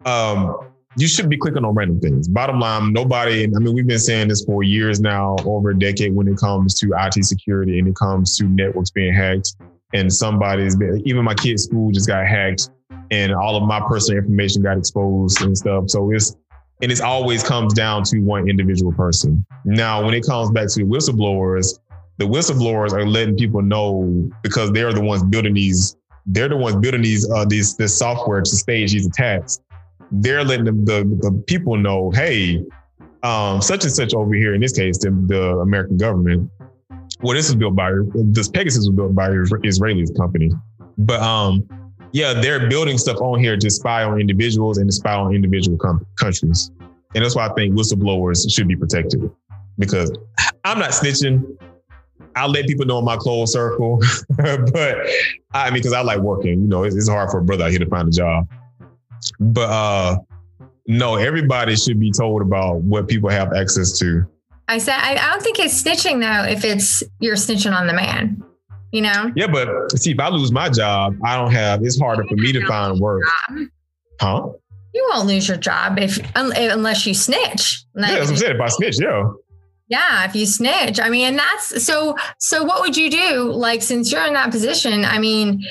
[0.08, 2.28] Um, you should be clicking on random things.
[2.28, 6.14] Bottom line, nobody, I mean, we've been saying this for years now, over a decade
[6.14, 9.56] when it comes to IT security and it comes to networks being hacked
[9.92, 12.70] and somebody's been, even my kid's school just got hacked
[13.10, 15.84] and all of my personal information got exposed and stuff.
[15.88, 16.36] So it's,
[16.82, 19.44] and it always comes down to one individual person.
[19.64, 21.78] Now, when it comes back to whistleblowers,
[22.18, 26.76] the whistleblowers are letting people know because they're the ones building these, they're the ones
[26.76, 29.60] building these, uh, these, this software to stage these attacks.
[30.20, 32.64] They're letting the, the, the people know, hey,
[33.22, 36.50] um, such and such over here, in this case, the, the American government,
[37.20, 39.30] well, this is built by this Pegasus was built by
[39.62, 40.50] Israeli company,
[40.98, 41.66] but um,
[42.12, 45.78] yeah, they're building stuff on here to spy on individuals and to spy on individual
[45.78, 46.70] com- countries,
[47.14, 49.30] and that's why I think whistleblowers should be protected
[49.78, 50.12] because
[50.64, 51.44] I'm not snitching.
[52.36, 54.00] I'll let people know in my close circle,
[54.36, 54.98] but
[55.52, 56.62] I mean, because I like working.
[56.62, 58.48] You know, it's, it's hard for a brother out here to find a job,
[59.40, 60.16] but uh,
[60.86, 64.26] no, everybody should be told about what people have access to
[64.68, 67.92] I said, I, I don't think it's snitching though, if it's you're snitching on the
[67.92, 68.42] man,
[68.92, 69.30] you know?
[69.36, 72.52] Yeah, but see, if I lose my job, I don't have, it's harder for me
[72.52, 73.22] to find work.
[74.20, 74.48] Huh?
[74.94, 77.84] You won't lose your job if unless you snitch.
[77.94, 78.54] Like, yeah, that's what I'm saying.
[78.54, 79.24] If I snitch, yeah.
[79.88, 80.98] Yeah, if you snitch.
[80.98, 83.52] I mean, and that's so so what would you do?
[83.52, 85.62] Like since you're in that position, I mean,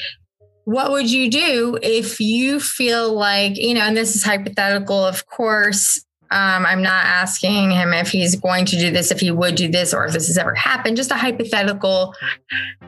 [0.66, 5.26] what would you do if you feel like, you know, and this is hypothetical, of
[5.28, 9.54] course, um, I'm not asking him if he's going to do this, if he would
[9.54, 10.98] do this, or if this has ever happened.
[10.98, 12.16] Just a hypothetical,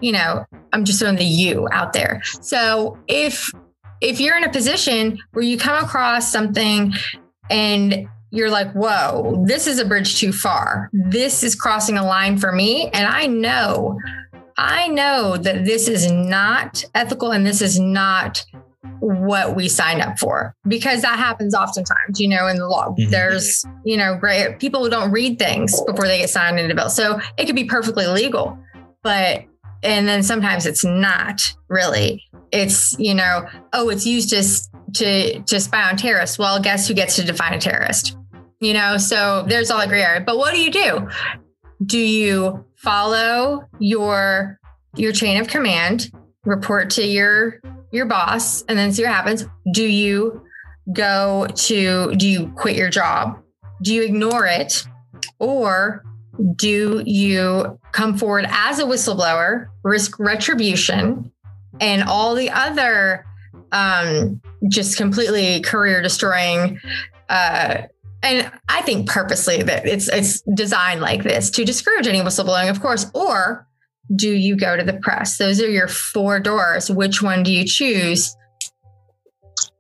[0.02, 2.24] you know, I'm just throwing the you out there.
[2.42, 3.52] So if
[4.02, 6.94] if you're in a position where you come across something
[7.50, 10.90] and you're like, whoa, this is a bridge too far.
[10.92, 12.90] This is crossing a line for me.
[12.90, 14.00] And I know,
[14.58, 18.46] I know that this is not ethical and this is not
[19.00, 22.90] what we signed up for because that happens oftentimes you know in the law.
[22.90, 23.12] Mm-hmm.
[23.12, 26.90] there's you know great people who don't read things before they get signed into bill.
[26.90, 28.58] So it could be perfectly legal
[29.04, 29.44] but
[29.84, 32.24] and then sometimes it's not really.
[32.52, 34.44] It's you know oh it's used to
[34.96, 36.40] to to spy on terrorists.
[36.40, 38.18] Well guess who gets to define a terrorist?
[38.60, 40.22] You know so there's all gray area.
[40.22, 41.10] But what do you do?
[41.86, 44.60] Do you follow your
[44.96, 46.12] your chain of command,
[46.46, 47.60] report to your
[47.92, 49.46] your boss, and then see what happens.
[49.74, 50.46] Do you
[50.94, 53.42] go to do you quit your job?
[53.82, 54.88] Do you ignore it?
[55.40, 56.04] Or
[56.56, 61.32] do you come forward as a whistleblower, risk retribution,
[61.82, 63.26] and all the other
[63.72, 66.80] um, just completely career destroying
[67.30, 67.84] uh,
[68.26, 72.82] and I think purposely that it's it's designed like this to discourage any whistleblowing, of
[72.82, 73.68] course, or
[74.16, 75.38] do you go to the press?
[75.38, 76.90] Those are your four doors.
[76.90, 78.36] Which one do you choose?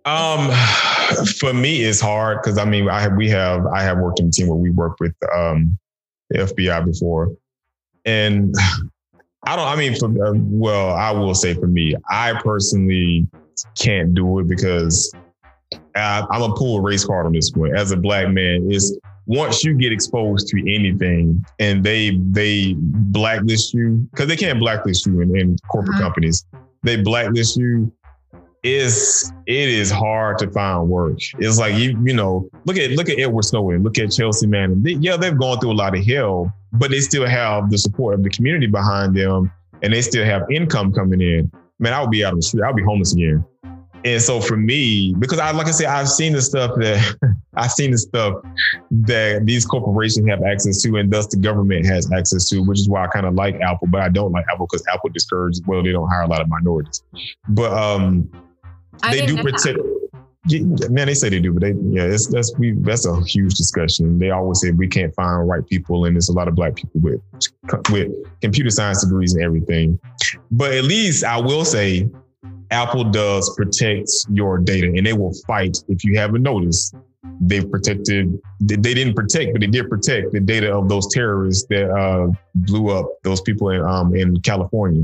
[0.06, 0.52] Um,
[1.40, 4.28] for me, it's hard because I mean, I have we have I have worked in
[4.28, 5.78] a team where we worked with um
[6.30, 7.36] the FBI before,
[8.06, 8.54] and
[9.48, 9.68] I don't.
[9.68, 13.28] I mean, for uh, well, I will say for me, I personally
[13.76, 15.14] can't do it because
[15.96, 17.76] I, I'm a pull a race card on this one.
[17.76, 23.74] As a black man, is once you get exposed to anything and they they blacklist
[23.74, 26.04] you because they can't blacklist you in, in corporate uh-huh.
[26.04, 26.46] companies,
[26.84, 27.92] they blacklist you.
[28.64, 31.20] Is it is hard to find work.
[31.38, 34.82] It's like you you know look at look at Edward Snowden, look at Chelsea Manning.
[34.82, 38.16] They, yeah, they've gone through a lot of hell, but they still have the support
[38.16, 39.52] of the community behind them,
[39.84, 41.52] and they still have income coming in.
[41.78, 42.64] Man, I would be out of the street.
[42.64, 43.46] I'll be homeless again.
[44.06, 47.72] And so for me, because I like I said, I've seen the stuff that I've
[47.72, 48.36] seen the stuff
[48.92, 52.88] that these corporations have access to, and thus the government has access to, which is
[52.88, 55.64] why I kind of like Apple, but I don't like Apple because Apple discourages.
[55.66, 57.04] Well, they don't hire a lot of minorities,
[57.50, 58.30] but um,
[59.10, 59.80] they do protect.
[60.92, 64.20] Man, they say they do, but they yeah, that's that's we that's a huge discussion.
[64.20, 67.02] They always say we can't find white people, and there's a lot of black people
[67.02, 67.22] with
[67.90, 70.00] with computer science degrees and everything.
[70.52, 72.08] But at least I will say
[72.72, 75.78] Apple does protect your data and they will fight.
[75.88, 76.96] If you haven't noticed,
[77.42, 81.90] they've protected, they didn't protect, but they did protect the data of those terrorists that
[81.90, 85.04] uh, blew up those people in, um, in California.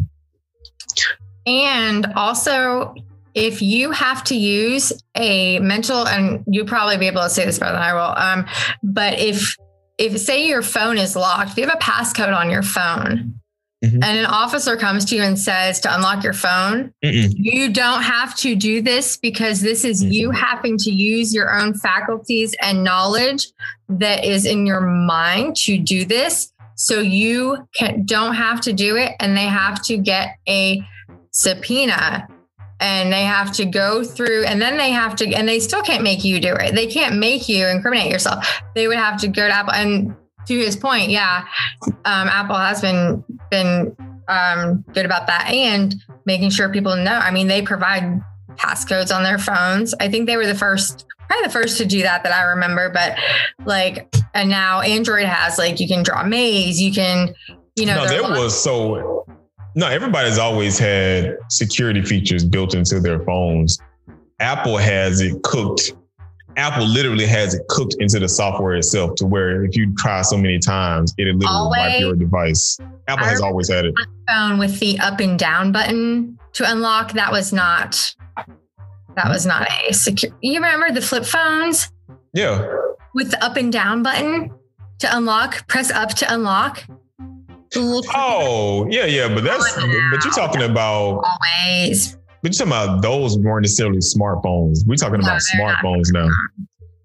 [1.45, 2.95] And also,
[3.33, 7.59] if you have to use a mental, and you probably be able to say this
[7.59, 8.45] better than I will, um,
[8.83, 9.55] but if
[9.97, 13.39] if say your phone is locked, if you have a passcode on your phone,
[13.83, 14.03] Mm-hmm.
[14.03, 17.33] and an officer comes to you and says to unlock your phone, Mm-mm.
[17.35, 20.11] you don't have to do this because this is mm-hmm.
[20.11, 23.47] you having to use your own faculties and knowledge
[23.89, 26.53] that is in your mind to do this.
[26.75, 30.83] So you can, don't have to do it, and they have to get a
[31.31, 32.27] subpoena
[32.79, 36.03] and they have to go through and then they have to and they still can't
[36.03, 39.47] make you do it they can't make you incriminate yourself they would have to go
[39.47, 40.13] to apple and
[40.47, 41.45] to his point, yeah,
[42.05, 43.95] um, Apple has been been
[44.27, 47.13] um, good about that and making sure people know.
[47.13, 48.21] I mean, they provide
[48.55, 49.93] passcodes on their phones.
[49.99, 52.89] I think they were the first, probably the first to do that that I remember.
[52.89, 53.17] But
[53.65, 57.33] like, and now Android has like you can draw maze, you can,
[57.75, 58.03] you know.
[58.03, 59.25] No, there was so.
[59.73, 63.79] No, everybody's always had security features built into their phones.
[64.41, 65.93] Apple has it cooked
[66.57, 70.37] Apple literally has it cooked into the software itself to where if you try so
[70.37, 72.77] many times, it'll literally always, wipe your device.
[73.07, 73.93] Apple has always had it.
[74.27, 77.13] Phone with the up and down button to unlock.
[77.13, 78.15] That was not.
[79.15, 80.31] That was not a secure.
[80.41, 81.91] You remember the flip phones?
[82.33, 82.65] Yeah.
[83.13, 84.51] With the up and down button
[84.99, 85.67] to unlock.
[85.67, 86.83] Press up to unlock.
[87.73, 93.37] Oh yeah, yeah, but that's but you're talking about always but you're talking about those
[93.37, 94.79] weren't necessarily smartphones.
[94.85, 96.25] We're talking no, about smartphones not.
[96.25, 96.29] now.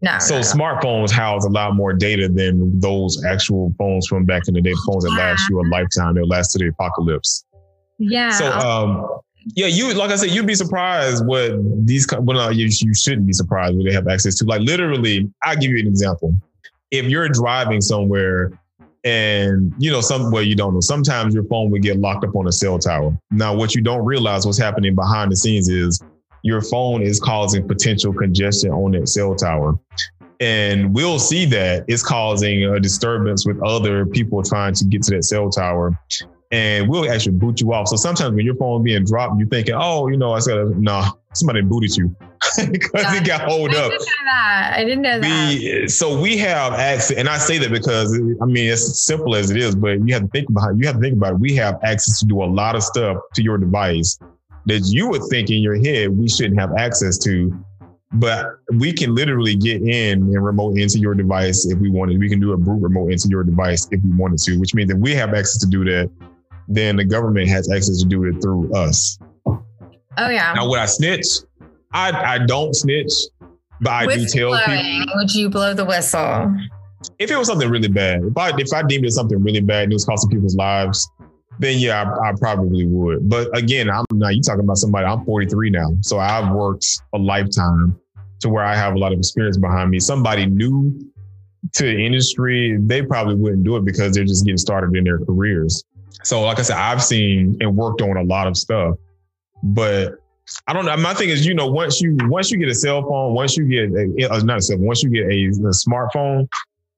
[0.02, 4.46] No, so no, smartphones house a lot more data than those actual phones from back
[4.46, 4.70] in the day.
[4.70, 5.30] The Phones that yeah.
[5.30, 6.14] last you a lifetime.
[6.14, 7.44] They'll last to the apocalypse.
[7.98, 8.30] Yeah.
[8.30, 9.20] So um,
[9.54, 11.52] yeah, you like I said, you'd be surprised what
[11.86, 12.06] these.
[12.12, 14.44] Well, no, you you shouldn't be surprised what they have access to.
[14.44, 16.34] Like literally, I'll give you an example.
[16.90, 18.52] If you're driving somewhere
[19.06, 20.80] and you know, some well, you don't know.
[20.80, 23.16] Sometimes your phone would get locked up on a cell tower.
[23.30, 26.02] Now, what you don't realize what's happening behind the scenes is
[26.42, 29.78] your phone is causing potential congestion on that cell tower.
[30.40, 35.14] And we'll see that it's causing a disturbance with other people trying to get to
[35.16, 35.96] that cell tower
[36.52, 37.88] and we'll actually boot you off.
[37.88, 41.00] So sometimes when your phone being dropped, you're thinking, oh, you know, I said, no,
[41.00, 42.14] nah, somebody booted you
[42.70, 43.16] because yeah.
[43.16, 43.90] it got hold I up.
[43.90, 44.72] Didn't know that.
[44.74, 45.90] I didn't know we, that.
[45.90, 49.56] So we have access, and I say that because I mean it's simple as it
[49.56, 50.78] is, but you have to think about it.
[50.78, 51.40] you have to think about it.
[51.40, 54.18] We have access to do a lot of stuff to your device
[54.66, 57.56] that you would think in your head we shouldn't have access to.
[58.12, 58.46] But
[58.78, 62.18] we can literally get in and remote into your device if we wanted.
[62.18, 64.88] We can do a brute remote into your device if we wanted to, which means
[64.90, 66.10] that we have access to do that
[66.68, 69.18] then the government has access to do it through us.
[69.46, 70.54] Oh yeah.
[70.54, 71.26] Now would I snitch?
[71.92, 73.12] I I don't snitch,
[73.80, 75.14] but I do tell blowing, people.
[75.16, 76.54] Would you blow the whistle?
[77.18, 79.84] If it was something really bad, if I if I deemed it something really bad
[79.84, 81.08] and it was costing people's lives,
[81.58, 83.28] then yeah, I, I, probably would.
[83.28, 84.34] But again, I'm not.
[84.34, 85.06] You talking about somebody?
[85.06, 87.98] I'm 43 now, so I've worked a lifetime
[88.40, 90.00] to where I have a lot of experience behind me.
[90.00, 90.98] Somebody new
[91.72, 95.18] to the industry, they probably wouldn't do it because they're just getting started in their
[95.18, 95.84] careers.
[96.22, 98.96] So, like I said, I've seen and worked on a lot of stuff,
[99.62, 100.14] but
[100.66, 100.96] I don't know.
[100.96, 103.66] My thing is, you know, once you once you get a cell phone, once you
[103.66, 106.48] get a, not a cell phone, once you get a, a smartphone,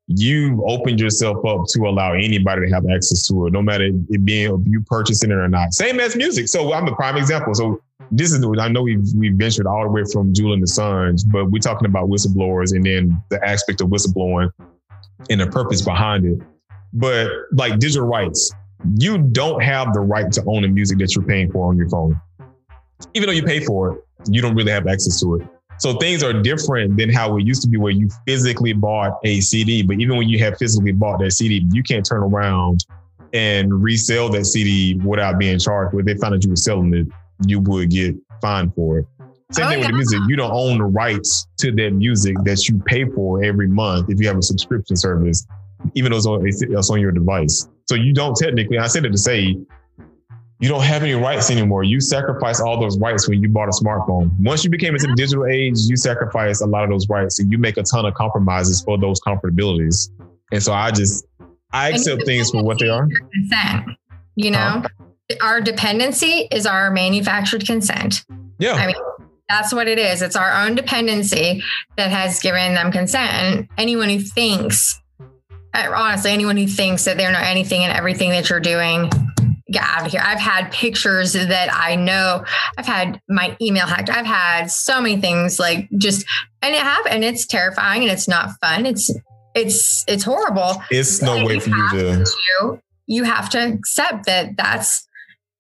[0.07, 4.25] you've opened yourself up to allow anybody to have access to it, no matter it
[4.25, 5.73] being you purchasing it or not.
[5.73, 6.49] Same as music.
[6.49, 7.55] So I'm the prime example.
[7.55, 11.51] So this is I know we've we've ventured all the way from Julian Assange, but
[11.51, 14.51] we're talking about whistleblowers and then the aspect of whistleblowing
[15.31, 16.39] and the purpose behind it.
[16.93, 18.51] But like digital rights,
[18.99, 21.89] you don't have the right to own the music that you're paying for on your
[21.89, 22.21] phone.
[23.15, 25.49] Even though you pay for it, you don't really have access to it.
[25.79, 29.41] So things are different than how it used to be where you physically bought a
[29.41, 29.83] CD.
[29.83, 32.85] But even when you have physically bought that CD, you can't turn around
[33.33, 35.97] and resell that CD without being charged.
[35.97, 37.07] If they found that you were selling it,
[37.47, 39.07] you would get fined for it.
[39.53, 39.87] Same oh, thing yeah.
[39.87, 40.21] with the music.
[40.29, 44.21] You don't own the rights to that music that you pay for every month if
[44.21, 45.47] you have a subscription service,
[45.95, 47.69] even though it's on, your device.
[47.87, 49.57] So you don't technically, I said it to say,
[50.61, 51.85] you don't have any rights anymore.
[51.85, 54.31] You sacrifice all those rights when you bought a smartphone.
[54.41, 57.51] Once you became into the digital age, you sacrifice a lot of those rights and
[57.53, 60.11] you make a ton of compromises for those comfortabilities.
[60.51, 61.27] And so I just,
[61.73, 63.09] I accept things for what they are.
[63.33, 63.91] Consent,
[64.35, 64.89] you know, huh?
[65.43, 68.25] our dependency is our manufactured consent.
[68.59, 68.73] Yeah.
[68.73, 68.97] I mean,
[69.49, 70.23] that's what it is.
[70.23, 71.63] It's our own dependency
[71.97, 73.31] that has given them consent.
[73.33, 75.01] And anyone who thinks,
[75.87, 79.11] honestly, anyone who thinks that they're not anything and everything that you're doing
[79.71, 80.23] get out of here.
[80.25, 82.45] I've had pictures that I know.
[82.79, 84.09] I've had my email hacked.
[84.09, 86.25] I've had so many things like just
[86.63, 88.87] and it have and it's terrifying and it's not fun.
[88.87, 89.15] It's
[89.55, 90.83] it's it's horrible.
[90.91, 95.07] It's no way for you to, to you have to accept that that's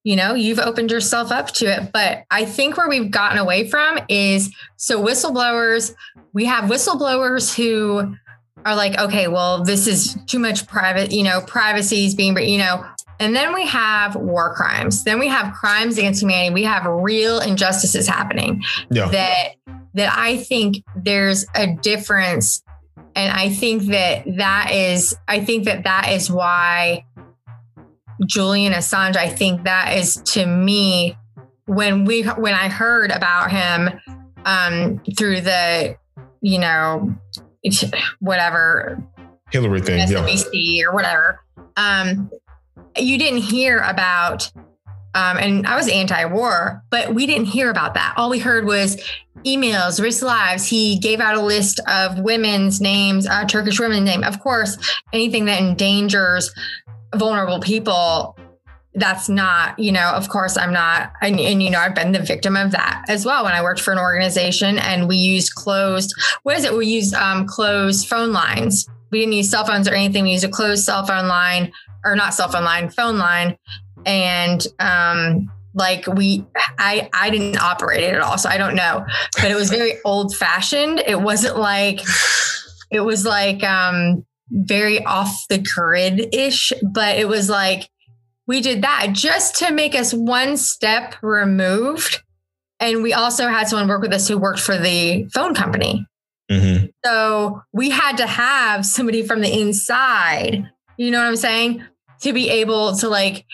[0.04, 3.68] you know you've opened yourself up to it but i think where we've gotten away
[3.68, 5.92] from is so whistleblowers
[6.32, 8.14] we have whistleblowers who
[8.64, 12.58] are like okay well this is too much private you know privacy is being you
[12.58, 12.84] know
[13.20, 15.04] and then we have war crimes.
[15.04, 16.54] Then we have crimes against humanity.
[16.54, 19.08] We have real injustices happening yeah.
[19.08, 19.54] that
[19.94, 22.62] that I think there's a difference
[23.16, 27.04] and I think that that is I think that that is why
[28.26, 31.16] Julian Assange I think that is to me
[31.66, 33.90] when we when I heard about him
[34.44, 35.96] um through the
[36.40, 37.12] you know
[38.20, 39.02] whatever
[39.50, 40.86] Hillary thing, yeah.
[40.86, 41.40] or whatever.
[41.76, 42.30] Um,
[42.96, 44.50] you didn't hear about
[45.14, 48.14] um, and I was anti-war, but we didn't hear about that.
[48.16, 49.02] All we heard was
[49.44, 50.66] emails, risk lives.
[50.66, 54.22] He gave out a list of women's names, uh, Turkish women's name.
[54.22, 54.76] Of course,
[55.12, 56.52] anything that endangers
[57.16, 58.36] vulnerable people.
[58.94, 61.12] That's not, you know, of course, I'm not.
[61.20, 63.80] And, and, you know, I've been the victim of that as well when I worked
[63.80, 66.74] for an organization and we used closed, what is it?
[66.74, 68.88] We used um, closed phone lines.
[69.10, 70.24] We didn't use cell phones or anything.
[70.24, 71.72] We used a closed cell phone line
[72.04, 73.56] or not cell phone line, phone line.
[74.04, 76.44] And um, like we
[76.78, 78.36] I I didn't operate it at all.
[78.36, 79.06] So I don't know.
[79.36, 81.00] But it was very old fashioned.
[81.06, 82.00] It wasn't like
[82.90, 87.88] it was like um very off the grid ish, but it was like
[88.48, 92.22] we did that just to make us one step removed.
[92.80, 96.04] And we also had someone work with us who worked for the phone company.
[96.50, 96.86] Mm-hmm.
[97.04, 100.68] So we had to have somebody from the inside
[100.98, 101.84] you know what I'm saying?
[102.22, 103.46] To be able to like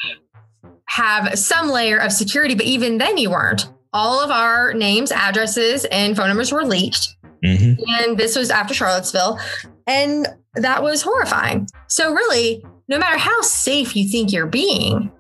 [0.89, 3.71] have some layer of security, but even then you weren't.
[3.93, 7.15] All of our names, addresses, and phone numbers were leaked.
[7.45, 7.83] Mm-hmm.
[7.87, 9.39] And this was after Charlottesville.
[9.87, 11.69] And that was horrifying.
[11.89, 15.11] So, really, no matter how safe you think you're being,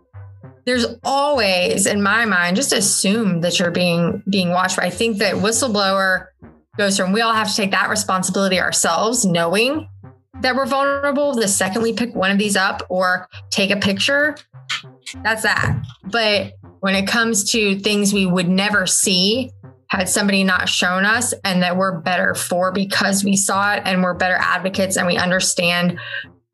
[0.64, 4.76] there's always, in my mind, just assume that you're being being watched.
[4.76, 6.26] But I think that whistleblower
[6.76, 9.88] goes from we all have to take that responsibility ourselves, knowing
[10.40, 14.36] that we're vulnerable the second we pick one of these up or take a picture
[15.22, 19.50] that's that but when it comes to things we would never see
[19.88, 24.02] had somebody not shown us and that we're better for because we saw it and
[24.02, 25.98] we're better advocates and we understand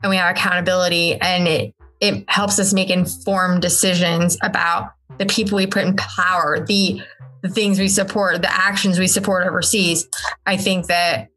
[0.03, 5.57] and we have accountability and it it helps us make informed decisions about the people
[5.57, 7.01] we put in power the
[7.43, 10.09] the things we support the actions we support overseas
[10.47, 11.31] i think that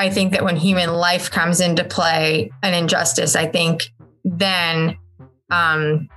[0.00, 3.92] I think that when human life comes into play, an injustice, I think
[4.24, 4.96] then,
[5.50, 6.08] um,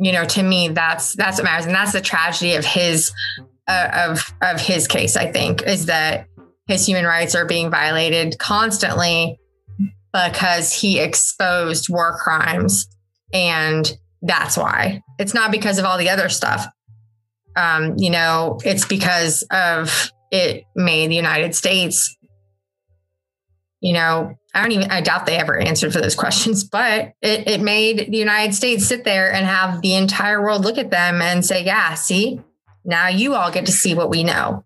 [0.00, 3.12] you know, to me, that's that's what matters, and that's the tragedy of his
[3.68, 5.16] uh, of of his case.
[5.16, 6.26] I think is that
[6.66, 9.38] his human rights are being violated constantly
[10.12, 12.88] because he exposed war crimes
[13.32, 15.02] and that's why.
[15.18, 16.66] It's not because of all the other stuff.
[17.56, 22.16] Um, you know, it's because of it made the United States,
[23.80, 27.48] you know, I don't even, I doubt they ever answered for those questions, but it,
[27.48, 31.20] it made the United States sit there and have the entire world look at them
[31.20, 32.40] and say, yeah, see,
[32.84, 34.64] now you all get to see what we know.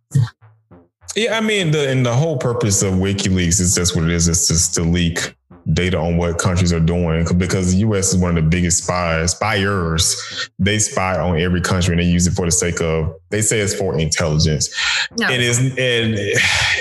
[1.15, 4.29] Yeah, I mean, the and the whole purpose of WikiLeaks is just what it is.
[4.29, 5.35] It's just to leak
[5.73, 8.13] data on what countries are doing because the U.S.
[8.13, 10.51] is one of the biggest spies, spyers.
[10.59, 13.15] They spy on every country and they use it for the sake of.
[13.31, 14.69] They say it's for intelligence,
[15.19, 15.27] no.
[15.27, 16.15] and it's and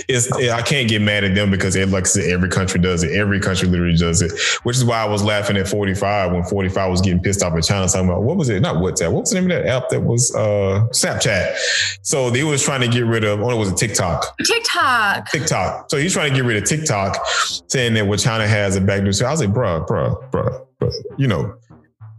[0.09, 0.31] it's.
[0.31, 3.13] I can't get mad at them because, it, like I said, every country does it.
[3.13, 6.91] Every country literally does it, which is why I was laughing at 45 when 45
[6.91, 8.59] was getting pissed off at China talking about what was it?
[8.59, 9.13] Not WhatsApp.
[9.13, 11.55] What was the name of that app that was uh, Snapchat?
[12.01, 13.39] So they was trying to get rid of.
[13.41, 14.37] Oh, it was a TikTok.
[14.39, 15.31] TikTok.
[15.31, 15.89] TikTok.
[15.89, 17.25] So he's trying to get rid of TikTok,
[17.67, 19.13] saying that what China has a backdoor.
[19.13, 20.67] So I was like, bro, bro, bro.
[21.17, 21.55] You know,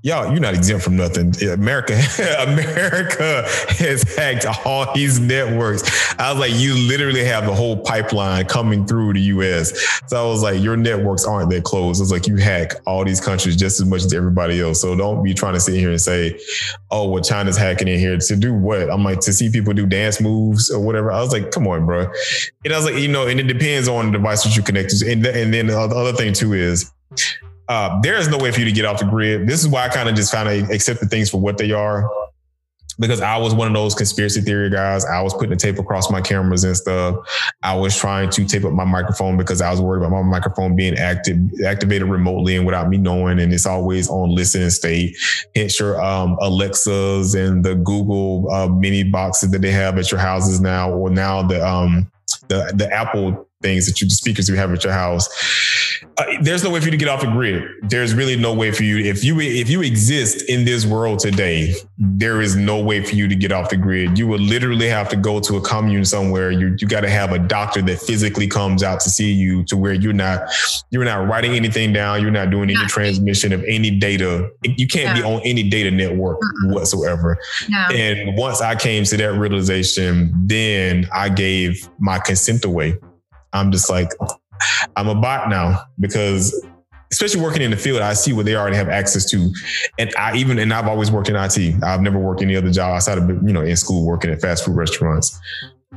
[0.02, 1.32] y'all, you're not exempt from nothing.
[1.48, 1.94] America,
[2.40, 5.82] America has hacked all these networks.
[6.18, 9.72] I was like, you literally have the whole pipeline coming through the US.
[10.08, 12.02] So I was like, your networks aren't that closed.
[12.02, 14.80] It's like you hack all these countries just as much as everybody else.
[14.80, 16.38] So don't be trying to sit here and say,
[16.90, 18.90] oh, well, China's hacking in here to do what?
[18.90, 21.12] I'm like, to see people do dance moves or whatever.
[21.12, 22.10] I was like, come on, bro.
[22.64, 24.90] And I was like, you know, and it depends on the device that you connect
[24.90, 25.10] to.
[25.10, 26.90] And, and then the other thing too is,
[27.68, 29.46] uh, there is no way for you to get off the grid.
[29.46, 32.08] This is why I kind of just kind of accepted things for what they are.
[32.98, 35.06] Because I was one of those conspiracy theory guys.
[35.06, 37.16] I was putting the tape across my cameras and stuff.
[37.62, 40.76] I was trying to tape up my microphone because I was worried about my microphone
[40.76, 43.40] being active, activated remotely and without me knowing.
[43.40, 45.16] And it's always on listen and state.
[45.56, 50.20] Hence your um, Alexas and the Google uh, mini boxes that they have at your
[50.20, 52.12] houses now, or now the um,
[52.48, 55.28] the the Apple things that you the speakers you have at your house.
[56.18, 57.62] Uh, there's no way for you to get off the grid.
[57.82, 61.74] There's really no way for you if you if you exist in this world today.
[61.98, 64.18] There is no way for you to get off the grid.
[64.18, 66.50] You would literally have to go to a commune somewhere.
[66.50, 69.76] You you got to have a doctor that physically comes out to see you to
[69.76, 70.50] where you're not
[70.90, 72.20] you're not writing anything down.
[72.20, 74.50] You're not doing any transmission of any data.
[74.62, 77.38] You can't be on any data network whatsoever.
[77.68, 77.86] No.
[77.92, 82.98] And once I came to that realization, then I gave my consent away.
[83.52, 84.08] I'm just like,
[84.96, 86.54] I'm a bot now because
[87.12, 89.52] especially working in the field, I see what they already have access to.
[89.98, 91.84] And I even, and I've always worked in IT.
[91.84, 94.64] I've never worked any other job outside of, you know, in school working at fast
[94.64, 95.38] food restaurants.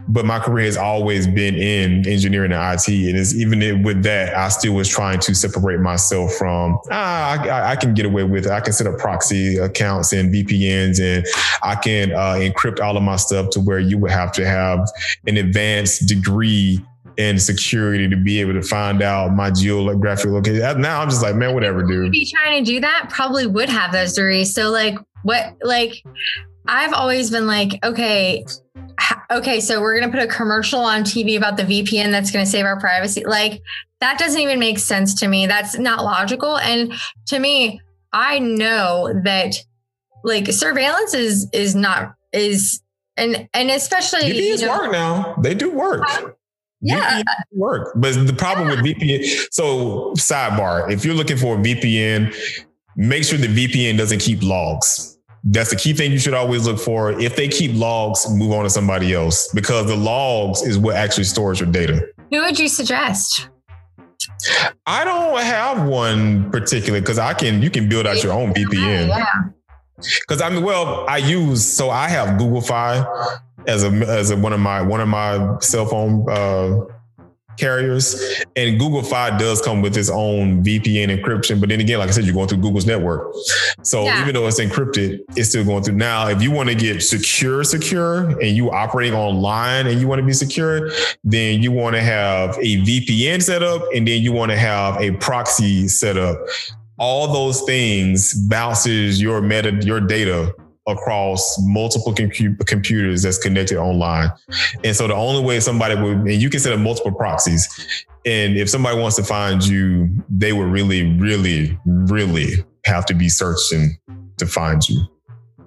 [0.10, 2.88] But my career has always been in engineering and IT.
[2.89, 7.72] And it's even with that, I still was trying to separate myself from, ah, I,
[7.72, 8.51] I can get away with it.
[8.51, 11.26] I can set up proxy accounts and VPNs and
[11.64, 14.86] I can uh, encrypt all of my stuff to where you would have to have
[15.28, 16.86] an advanced degree
[17.18, 20.82] and security to be able to find out my geographic location.
[20.82, 22.11] Now I'm just like, man, whatever, dude.
[22.11, 24.53] Be trying to do that probably would have those degrees.
[24.53, 26.03] So like, what like,
[26.68, 28.45] I've always been like, okay,
[29.32, 32.66] okay, so we're gonna put a commercial on TV about the VPN that's gonna save
[32.66, 33.24] our privacy.
[33.26, 33.61] Like,
[34.01, 35.47] that doesn't even make sense to me.
[35.47, 36.57] That's not logical.
[36.57, 36.93] And
[37.28, 37.82] to me,
[38.13, 39.55] I know that
[40.24, 42.82] like surveillance is is not is
[43.18, 45.36] and and especially VPNs you know, work now.
[45.41, 46.03] They do work
[46.82, 47.20] yeah.
[47.20, 47.94] VPN uh, work.
[47.96, 48.82] But the problem yeah.
[48.82, 52.36] with VPN, so sidebar, if you're looking for a VPN,
[52.96, 55.18] make sure the VPN doesn't keep logs.
[55.44, 57.12] That's the key thing you should always look for.
[57.20, 61.26] If they keep logs, move on to somebody else because the logs is what actually
[61.26, 62.08] stores your data.
[62.32, 63.48] Who would you suggest?
[64.88, 69.08] I don't have one particular because I can you can build out your own VPN.
[69.08, 69.26] Yeah.
[69.98, 73.06] Because I mean, well, I use so I have Google Fi,
[73.68, 76.86] as a as a, one of my one of my cell phone uh,
[77.57, 81.59] carriers, and Google Fi does come with its own VPN encryption.
[81.59, 83.34] But then again, like I said, you're going through Google's network,
[83.82, 84.22] so yeah.
[84.22, 85.95] even though it's encrypted, it's still going through.
[85.95, 90.20] Now, if you want to get secure, secure, and you operating online and you want
[90.20, 90.91] to be secure,
[91.24, 94.99] then you want to have a VPN set up, and then you want to have
[95.01, 96.38] a proxy set up.
[96.97, 100.55] All those things bounces your meta your data
[100.88, 104.32] across multiple computers that's connected online.
[104.84, 107.68] And so the only way somebody would, and you can set up multiple proxies.
[108.26, 113.30] And if somebody wants to find you, they would really, really, really have to be
[113.30, 113.98] searching
[114.38, 115.02] to find you.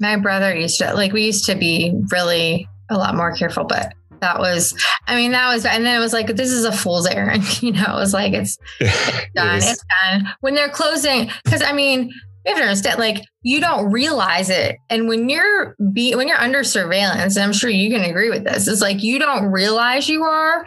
[0.00, 3.94] My brother used to, like, we used to be really a lot more careful, but
[4.20, 4.74] that was,
[5.06, 7.42] I mean, that was, and then it was like, this is a fool's errand.
[7.62, 10.28] You know, it was like, it's, it's done, it's done.
[10.40, 12.12] When they're closing, because I mean,
[12.48, 14.76] you have to understand, like you don't realize it.
[14.90, 18.44] And when you're be when you're under surveillance, and I'm sure you can agree with
[18.44, 20.66] this, it's like you don't realize you are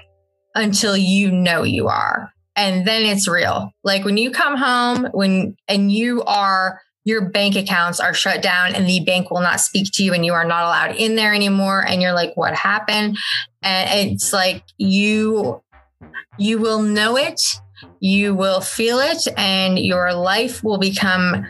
[0.56, 2.32] until you know you are.
[2.56, 3.72] And then it's real.
[3.84, 8.76] Like when you come home, when and you are your bank accounts are shut down
[8.76, 11.34] and the bank will not speak to you and you are not allowed in there
[11.34, 13.18] anymore and you're like what happened
[13.64, 15.62] and it's like you
[16.38, 17.42] you will know it
[18.00, 21.46] you will feel it and your life will become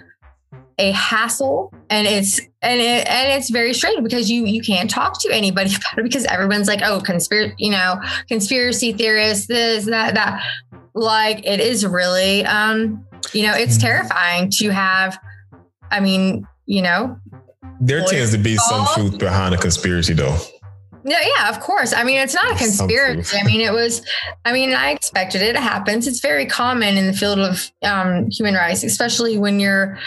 [0.82, 5.22] a hassle and it's and it, and it's very strange because you you can't talk
[5.22, 10.16] to anybody about it because everyone's like oh conspiracy you know conspiracy theorists this that
[10.16, 10.44] that
[10.96, 13.88] like it is really um you know it's mm-hmm.
[13.88, 15.20] terrifying to have
[15.92, 17.16] i mean you know
[17.80, 20.38] there tends to be some truth behind a conspiracy though
[21.04, 21.94] yeah, yeah, of course.
[21.94, 23.36] I mean, it's not a conspiracy.
[23.36, 24.06] I mean, it was,
[24.46, 25.56] I mean, I expected it.
[25.56, 26.06] It happens.
[26.06, 29.98] It's very common in the field of um, human rights, especially when you're,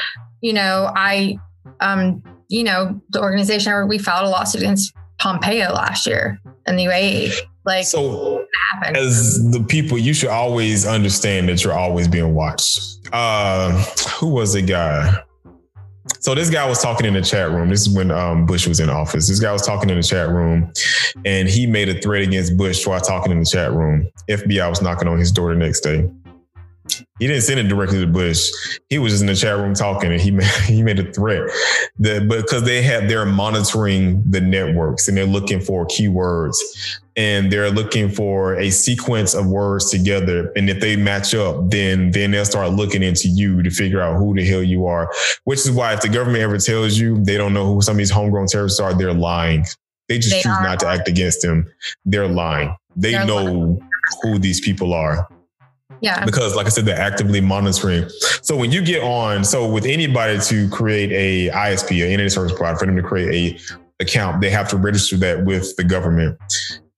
[0.44, 1.38] you know, I,
[1.80, 6.84] um, you know, the organization we filed a lawsuit against Pompeo last year in the
[6.84, 7.34] UAE.
[7.64, 8.46] Like, so
[8.94, 13.08] as the people, you should always understand that you're always being watched.
[13.10, 13.72] Uh,
[14.20, 15.16] who was the guy?
[16.20, 17.70] So this guy was talking in the chat room.
[17.70, 19.26] This is when um, Bush was in office.
[19.26, 20.70] This guy was talking in the chat room,
[21.24, 24.10] and he made a threat against Bush while talking in the chat room.
[24.28, 26.06] FBI was knocking on his door the next day.
[27.18, 28.50] He didn't send it directly to Bush.
[28.90, 31.50] He was just in the chat room talking, and he made, he made a threat.
[31.98, 36.56] That because they have they're monitoring the networks and they're looking for keywords
[37.16, 40.52] and they're looking for a sequence of words together.
[40.56, 44.18] And if they match up, then then they'll start looking into you to figure out
[44.18, 45.10] who the hell you are.
[45.44, 47.98] Which is why if the government ever tells you they don't know who some of
[47.98, 49.64] these homegrown terrorists are, they're lying.
[50.08, 51.70] They just they choose not to act against them.
[52.04, 52.76] They're lying.
[52.96, 53.88] They they're know lying.
[54.22, 55.28] who these people are.
[56.00, 56.24] Yeah.
[56.24, 58.08] Because like I said, they're actively monitoring.
[58.42, 62.52] So when you get on, so with anybody to create a ISP, an internet service
[62.52, 63.60] provider, for them to create
[64.00, 66.38] a account, they have to register that with the government.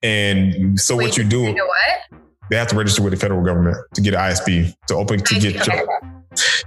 [0.02, 2.20] And so Wait, what you do, you know what?
[2.50, 5.40] They have to register with the federal government to get an ISP to open to
[5.40, 5.84] get okay.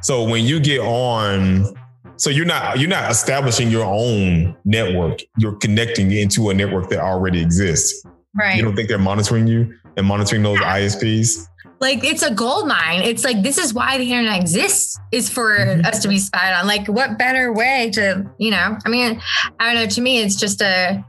[0.01, 1.73] So when you get on,
[2.17, 5.21] so you're not you're not establishing your own network.
[5.37, 8.05] You're connecting into a network that already exists.
[8.37, 8.57] Right.
[8.57, 10.79] You don't think they're monitoring you and monitoring those yeah.
[10.79, 11.47] ISPs?
[11.79, 13.01] Like it's a gold mine.
[13.01, 15.85] It's like this is why the internet exists is for mm-hmm.
[15.85, 16.67] us to be spied on.
[16.67, 19.21] Like what better way to, you know, I mean,
[19.59, 21.03] I don't know, to me it's just a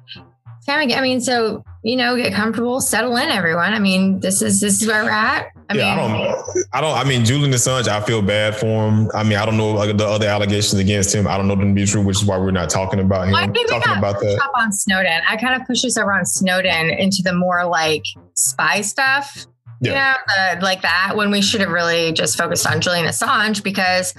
[0.67, 3.73] kind of I mean, so you know, get comfortable, settle in, everyone.
[3.73, 5.49] I mean, this is this is where we're at.
[5.71, 6.99] I yeah, mean, I don't, I don't.
[6.99, 9.09] I mean, Julian Assange, I feel bad for him.
[9.15, 11.29] I mean, I don't know like, the other allegations against him.
[11.29, 13.33] I don't know them to be true, which is why we're not talking about him.
[13.33, 14.51] Well, I think talking about that.
[14.57, 15.23] on Snowden.
[15.29, 18.03] I kind of push this over on Snowden into the more like
[18.35, 19.47] spy stuff.
[19.81, 20.17] Yeah,
[20.53, 24.15] you know, like that when we should have really just focused on Julian Assange because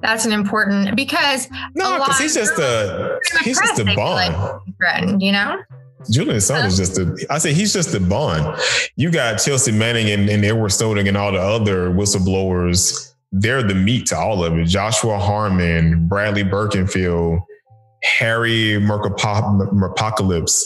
[0.00, 4.62] that's an important because no, because he's just a he's just a bomb.
[4.80, 5.62] Like you know.
[6.10, 8.60] Julian Assange is just a, I say he's just a bond.
[8.96, 13.14] You got Chelsea Manning and, and Edward Snowden and all the other whistleblowers.
[13.32, 14.66] They're the meat to all of it.
[14.66, 17.40] Joshua Harmon, Bradley Birkenfeld,
[18.02, 20.62] Harry Markopolos.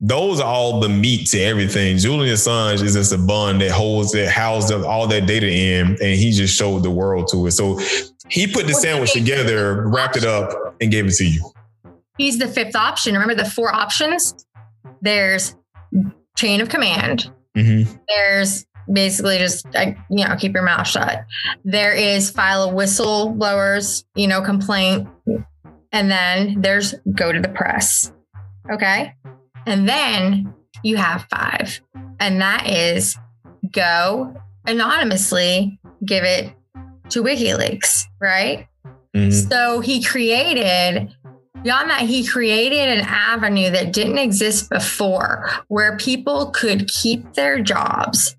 [0.00, 1.96] Those are all the meat to everything.
[1.96, 6.00] Julian Assange is just a bun that holds that houses all that data in, and
[6.00, 7.52] he just showed the world to it.
[7.52, 7.78] So
[8.28, 11.50] he put the sandwich together, wrapped it up, and gave it to you.
[12.18, 13.14] He's the fifth option.
[13.14, 14.46] Remember the four options?
[15.00, 15.54] There's
[16.36, 17.30] chain of command.
[17.56, 17.90] Mm-hmm.
[18.08, 21.24] There's basically just you know keep your mouth shut.
[21.64, 25.08] There is file a whistleblowers you know complaint,
[25.92, 28.12] and then there's go to the press.
[28.70, 29.14] Okay,
[29.66, 31.80] and then you have five,
[32.20, 33.16] and that is
[33.72, 34.34] go
[34.66, 36.52] anonymously give it
[37.10, 38.66] to WikiLeaks, right?
[39.14, 39.30] Mm-hmm.
[39.30, 41.14] So he created
[41.66, 47.60] Beyond that, he created an avenue that didn't exist before where people could keep their
[47.60, 48.36] jobs,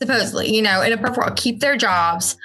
[0.00, 2.36] supposedly, you know, in a perfect world, keep their jobs.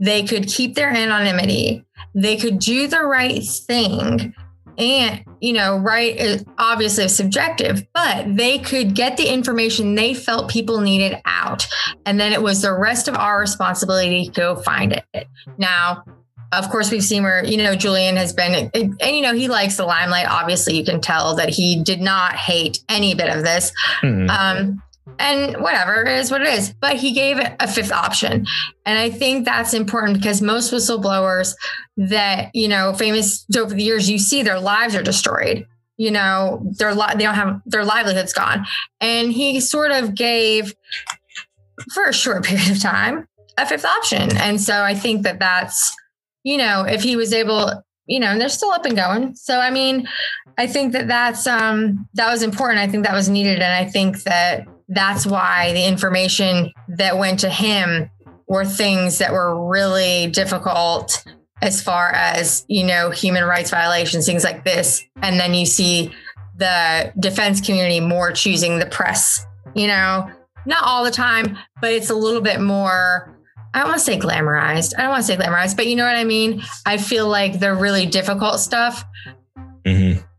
[0.00, 1.86] They could keep their anonymity.
[2.14, 4.34] They could do the right thing.
[4.78, 10.48] And, you know, right is obviously subjective, but they could get the information they felt
[10.48, 11.66] people needed out.
[12.06, 15.28] And then it was the rest of our responsibility to go find it.
[15.58, 16.04] Now,
[16.52, 19.76] of course, we've seen where, you know, Julian has been, and, you know, he likes
[19.76, 20.26] the limelight.
[20.30, 23.72] Obviously, you can tell that he did not hate any bit of this.
[24.02, 24.30] Mm-hmm.
[24.30, 24.82] Um,
[25.18, 26.72] and whatever is what it is.
[26.80, 28.46] But he gave a fifth option.
[28.86, 31.54] And I think that's important because most whistleblowers
[31.96, 35.66] that, you know, famous over the years, you see their lives are destroyed.
[35.96, 38.66] You know, their li- they don't have their livelihoods gone.
[39.00, 40.74] And he sort of gave
[41.92, 43.26] for a short period of time
[43.58, 44.36] a fifth option.
[44.36, 45.92] And so I think that that's
[46.48, 49.34] you know, if he was able, you know, and they're still up and going.
[49.36, 50.08] So, I mean,
[50.56, 52.80] I think that that's, um, that was important.
[52.80, 53.60] I think that was needed.
[53.60, 58.10] And I think that that's why the information that went to him
[58.46, 61.24] were things that were really difficult
[61.60, 65.04] as far as, you know, human rights violations, things like this.
[65.22, 66.12] And then you see
[66.56, 70.30] the defense community more choosing the press, you know,
[70.66, 73.34] not all the time, but it's a little bit more.
[73.74, 74.94] I don't want to say glamorized.
[74.96, 76.62] I don't want to say glamorized, but you know what I mean?
[76.86, 79.04] I feel like the really difficult stuff.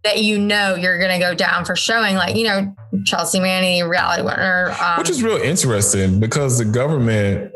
[0.04, 2.74] That you know you're going to go down for showing, like, you know,
[3.06, 4.74] Chelsea Manning, Reality Winner.
[4.82, 7.52] Um, Which is real interesting because the government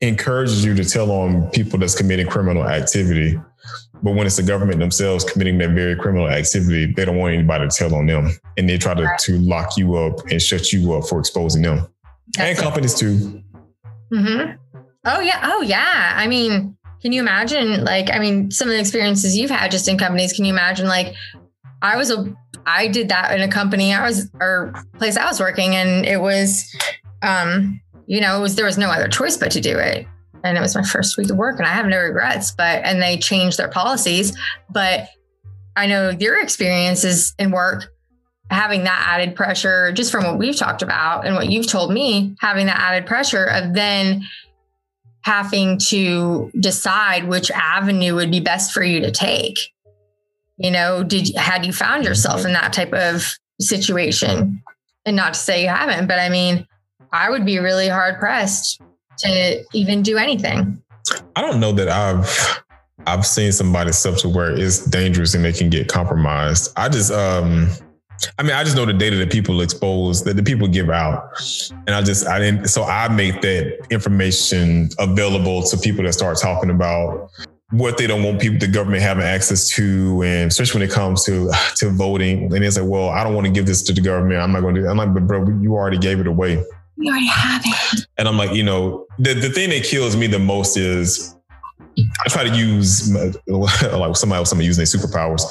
[0.00, 3.38] encourages you to tell on people that's committing criminal activity.
[4.02, 7.68] But when it's the government themselves committing that very criminal activity, they don't want anybody
[7.68, 8.30] to tell on them.
[8.56, 9.18] And they try to, right.
[9.20, 11.86] to lock you up and shut you up for exposing them.
[12.36, 12.98] That's and companies it.
[12.98, 13.42] too.
[14.12, 14.52] Mm-hmm.
[15.04, 15.40] Oh yeah.
[15.44, 16.14] Oh yeah.
[16.16, 19.88] I mean, can you imagine like, I mean, some of the experiences you've had just
[19.88, 21.14] in companies, can you imagine like
[21.82, 22.34] I was a
[22.66, 26.20] I did that in a company I was or place I was working and it
[26.20, 26.74] was
[27.22, 30.06] um you know, it was there was no other choice but to do it.
[30.44, 33.02] And it was my first week of work and I have no regrets, but and
[33.02, 34.36] they changed their policies,
[34.70, 35.08] but
[35.74, 37.92] I know your experiences in work
[38.50, 42.36] having that added pressure just from what we've talked about and what you've told me,
[42.40, 44.24] having that added pressure of then
[45.22, 49.58] having to decide which avenue would be best for you to take.
[50.58, 53.26] You know, did had you found yourself in that type of
[53.60, 54.62] situation?
[55.04, 56.66] And not to say you haven't, but I mean,
[57.12, 58.80] I would be really hard pressed
[59.18, 60.82] to even do anything.
[61.36, 62.62] I don't know that I've
[63.06, 66.72] I've seen somebody stuff to where it's dangerous and they can get compromised.
[66.76, 67.70] I just um
[68.38, 71.38] I mean, I just know the data that people expose, that the people give out.
[71.86, 76.38] And I just, I didn't, so I make that information available to people that start
[76.38, 77.30] talking about
[77.70, 81.24] what they don't want people, the government having access to, and especially when it comes
[81.24, 82.54] to to voting.
[82.54, 84.40] And it's like, well, I don't want to give this to the government.
[84.40, 84.82] I'm not going to.
[84.82, 86.64] do I'm like, but bro, you already gave it away.
[86.96, 88.06] You already have it.
[88.18, 91.36] And I'm like, you know, the, the thing that kills me the most is
[91.98, 93.12] I try to use
[93.46, 95.42] like somebody else, somebody using their superpowers.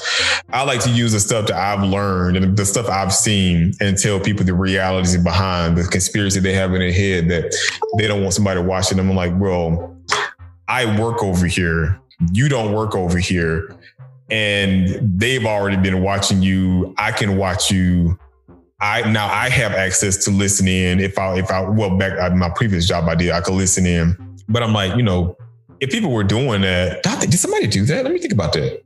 [0.50, 3.98] I like to use the stuff that I've learned and the stuff I've seen and
[3.98, 7.56] tell people the realities behind the conspiracy they have in their head that
[7.98, 9.10] they don't want somebody watching them.
[9.10, 9.96] I'm like, bro,
[10.68, 12.00] I work over here.
[12.32, 13.76] You don't work over here.
[14.30, 16.96] And they've already been watching you.
[16.98, 18.18] I can watch you
[18.82, 21.00] I now I have access to listen in.
[21.00, 23.86] If I if I well back at my previous job I did I could listen
[23.86, 24.16] in,
[24.50, 25.38] but I'm like you know
[25.80, 28.04] if people were doing that, did somebody do that?
[28.04, 28.84] Let me think about that.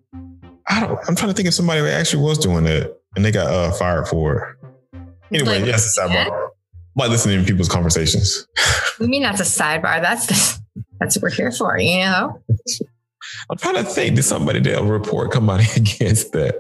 [0.68, 1.00] I don't.
[1.08, 4.08] I'm trying to think if somebody actually was doing that and they got uh, fired
[4.08, 4.58] for
[4.94, 5.00] it.
[5.32, 6.50] Anyway, like, yes, a sidebar.
[6.96, 8.48] Like listening to people's conversations.
[9.00, 10.02] You mean that's a sidebar?
[10.02, 10.60] That's the,
[11.00, 12.44] that's what we're here for, you know.
[13.50, 14.16] I'm trying to think.
[14.16, 16.56] Did somebody did a report come out against that,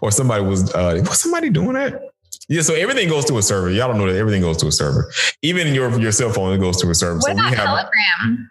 [0.00, 2.02] or somebody was uh, was somebody doing that?
[2.48, 3.70] Yeah, so everything goes to a server.
[3.70, 5.12] Y'all don't know that everything goes to a server.
[5.42, 7.16] Even your your cell phone it goes to a server.
[7.16, 8.50] What so about we have Telegram?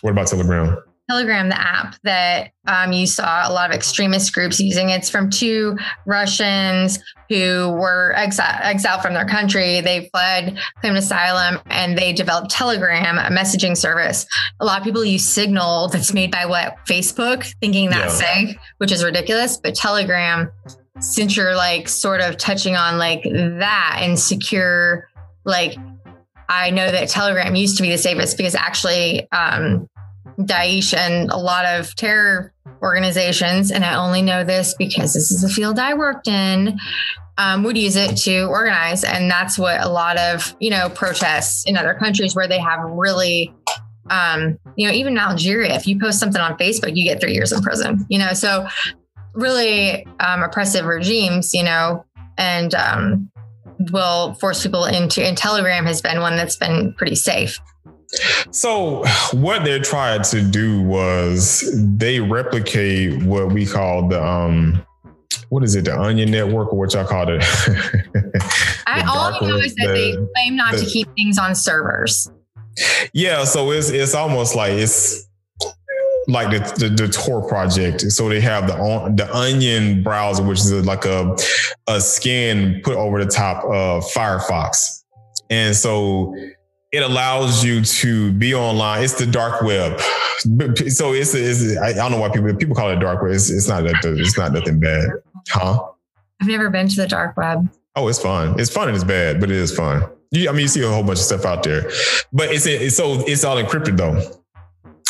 [0.00, 0.78] What about Telegram?
[1.08, 4.90] Telegram, the app that um, you saw a lot of extremist groups using.
[4.90, 6.98] It's from two Russians
[7.28, 9.80] who were exiled, exiled from their country.
[9.80, 14.26] They fled, claimed asylum, and they developed Telegram, a messaging service.
[14.60, 18.46] A lot of people use Signal that's made by what Facebook, thinking that's yeah.
[18.46, 19.58] safe, which is ridiculous.
[19.58, 20.50] But Telegram
[21.00, 25.08] since you're like sort of touching on like that and secure,
[25.44, 25.76] like
[26.48, 29.88] I know that Telegram used to be the safest because actually um,
[30.38, 35.42] Daesh and a lot of terror organizations, and I only know this because this is
[35.42, 36.78] the field I worked in,
[37.38, 39.04] um, would use it to organize.
[39.04, 42.80] And that's what a lot of, you know, protests in other countries where they have
[42.82, 43.54] really,
[44.10, 47.34] um, you know, even in Algeria, if you post something on Facebook, you get three
[47.34, 48.66] years in prison, you know, so
[49.34, 52.04] really um, oppressive regimes, you know,
[52.38, 53.30] and um,
[53.92, 55.24] will force people into.
[55.24, 57.60] And Telegram has been one that's been pretty safe.
[58.50, 64.84] So, what they're trying to do was they replicate what we call the um,
[65.48, 67.42] what is it, the Onion Network, or what y'all call it?
[68.86, 71.54] I all I know is that the, they claim not the, to keep things on
[71.54, 72.30] servers.
[73.12, 75.26] Yeah, so it's it's almost like it's
[76.28, 78.00] like the, the, the Tor project.
[78.00, 78.74] So they have the
[79.16, 81.36] the Onion browser, which is like a
[81.86, 85.04] a skin put over the top of Firefox,
[85.50, 86.34] and so
[86.92, 89.02] it allows you to be online.
[89.02, 90.00] It's the dark web.
[90.88, 93.32] So it's, it's I don't know why people people call it dark web.
[93.32, 95.08] It's, it's not that it's not nothing bad,
[95.48, 95.88] huh?
[96.40, 97.68] I've never been to the dark web.
[97.96, 98.58] Oh, it's fun.
[98.60, 100.04] It's fun and it's bad, but it is fun.
[100.30, 101.90] You, I mean, you see a whole bunch of stuff out there,
[102.32, 104.20] but it's, it's so it's all encrypted though.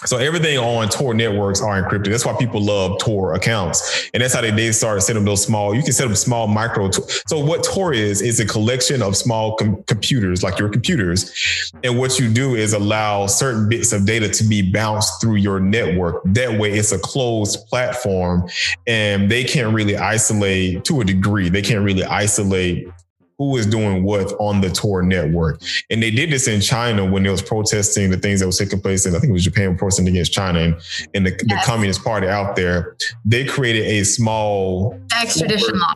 [0.06, 2.10] So everything on Tor networks are encrypted.
[2.10, 5.44] That's why people love Tor accounts, and that's how they they started setting up those
[5.44, 5.74] small.
[5.74, 6.90] You can set up small micro.
[6.90, 11.98] So what Tor is is a collection of small com- computers, like your computers, and
[11.98, 16.22] what you do is allow certain bits of data to be bounced through your network.
[16.24, 18.48] That way, it's a closed platform,
[18.86, 21.48] and they can't really isolate to a degree.
[21.48, 22.88] They can't really isolate
[23.38, 25.60] who is doing what on the Tor network.
[25.90, 28.80] And they did this in China when they was protesting the things that was taking
[28.80, 29.06] place.
[29.06, 30.76] And I think it was Japan protesting against China and,
[31.14, 31.40] and the, yes.
[31.40, 32.96] the Communist Party out there.
[33.24, 35.94] They created a small extradition law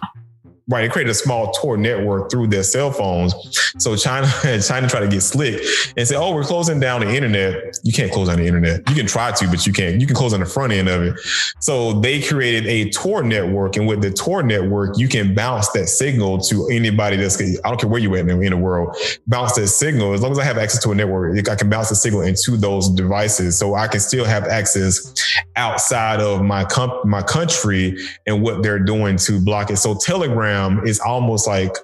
[0.70, 3.34] right, they created a small Tor network through their cell phones.
[3.78, 4.26] So China
[4.66, 5.62] China tried to get slick
[5.96, 8.88] and say, "Oh, we're closing down the internet." You can't close down the internet.
[8.88, 10.00] You can try to, but you can't.
[10.00, 11.18] You can close on the front end of it.
[11.60, 15.88] So they created a Tor network, and with the Tor network, you can bounce that
[15.88, 17.40] signal to anybody that's.
[17.40, 18.96] I don't care where you at in the world.
[19.26, 21.48] Bounce that signal as long as I have access to a network.
[21.48, 25.12] I can bounce the signal into those devices, so I can still have access
[25.56, 27.96] outside of my comp- my country
[28.26, 29.76] and what they're doing to block it.
[29.76, 31.76] So Telegram Telegram is almost like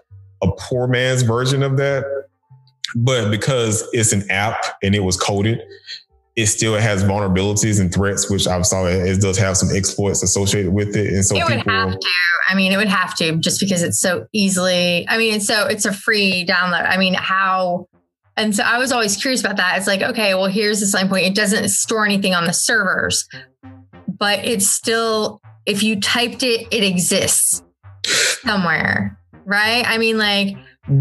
[0.43, 2.05] a poor man's version of that.
[2.95, 5.61] But because it's an app and it was coded,
[6.37, 10.73] it still has vulnerabilities and threats, which I saw it does have some exploits associated
[10.73, 11.13] with it.
[11.13, 12.09] And so it would have to.
[12.49, 15.07] I mean, it would have to just because it's so easily.
[15.09, 16.89] I mean, so it's a free download.
[16.89, 17.89] I mean, how?
[18.37, 19.79] And so I was always curious about that.
[19.79, 21.27] It's like, okay, well, here's the selling point.
[21.27, 23.27] It doesn't store anything on the servers,
[24.07, 27.63] but it's still if you typed it, it exists
[28.43, 29.85] somewhere, right?
[29.87, 30.57] I mean, like,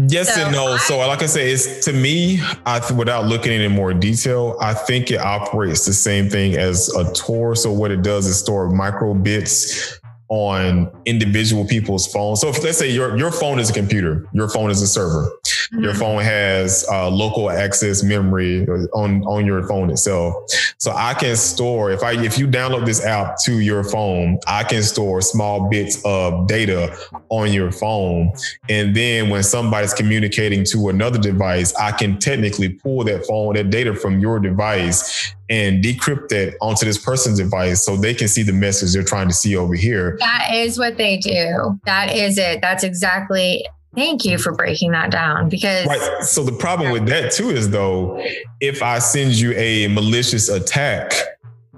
[0.08, 0.72] Yes so and no.
[0.72, 4.74] I, so, like I say, it's to me, I without looking in more detail, I
[4.74, 7.54] think it operates the same thing as a Tor.
[7.54, 12.40] So, what it does is store micro bits on individual people's phones.
[12.40, 15.30] So if let's say your your phone is a computer, your phone is a server.
[15.72, 15.84] Mm-hmm.
[15.84, 20.34] Your phone has uh, local access memory on on your phone itself.
[20.78, 24.64] So I can store if I if you download this app to your phone, I
[24.64, 26.96] can store small bits of data
[27.28, 28.32] on your phone,
[28.68, 33.70] and then when somebody's communicating to another device, I can technically pull that phone that
[33.70, 38.42] data from your device and decrypt it onto this person's device so they can see
[38.42, 40.16] the message they're trying to see over here.
[40.18, 41.78] That is what they do.
[41.84, 42.60] That is it.
[42.60, 43.66] That's exactly.
[43.96, 45.86] Thank you for breaking that down because.
[45.86, 46.22] Right.
[46.22, 48.22] So the problem with that too is though,
[48.60, 51.12] if I send you a malicious attack,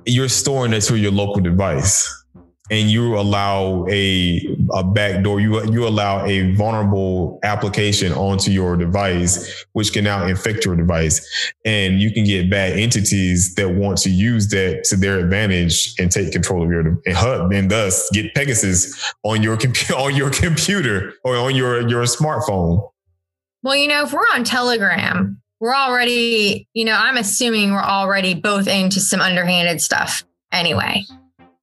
[0.05, 2.25] you're storing it to your local device
[2.71, 9.64] and you allow a a backdoor, you you allow a vulnerable application onto your device,
[9.73, 14.11] which can now infect your device, and you can get bad entities that want to
[14.11, 18.35] use that to their advantage and take control of your and HUD, and thus get
[18.35, 22.89] Pegasus on your computer on your computer or on your your smartphone.
[23.62, 28.35] Well, you know, if we're on Telegram, we're already, you know, I'm assuming we're already
[28.35, 31.05] both into some underhanded stuff anyway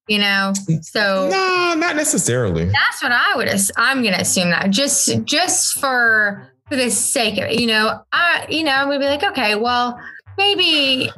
[0.07, 0.53] you know?
[0.81, 2.65] So no not necessarily.
[2.65, 7.45] That's what i would i'm gonna assume that just just for for the sake of
[7.45, 8.01] it you know?
[8.11, 9.99] I you know i'm gonna be like okay well
[10.37, 11.09] maybe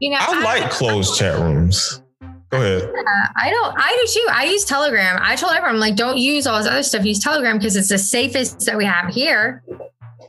[0.00, 2.02] you know i, I like closed chat rooms.
[2.50, 2.82] Go ahead.
[2.82, 4.26] Uh, i don't i do too.
[4.32, 5.18] I use telegram.
[5.22, 7.04] I told everyone I'm like don't use all this other stuff.
[7.04, 9.62] Use telegram because it's the safest that we have here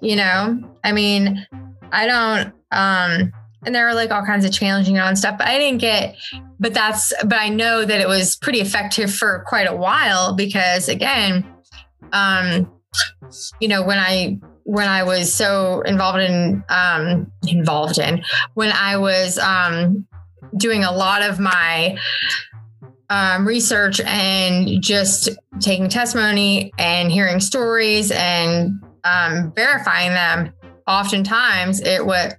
[0.02, 0.60] you know?
[0.84, 1.46] I mean
[1.94, 3.34] i don't um
[3.66, 6.16] and there were like all kinds of challenging on stuff but i didn't get
[6.60, 10.90] but that's but i know that it was pretty effective for quite a while because
[10.90, 11.46] again
[12.14, 12.70] um
[13.60, 18.98] you know when i when i was so involved in um involved in when i
[18.98, 20.06] was um
[20.58, 21.98] doing a lot of my
[23.10, 28.72] um, research and just taking testimony and hearing stories and
[29.04, 30.54] um, verifying them
[30.88, 32.34] oftentimes it was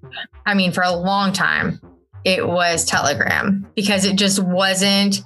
[0.47, 1.81] I mean, for a long time,
[2.25, 5.23] it was Telegram because it just wasn't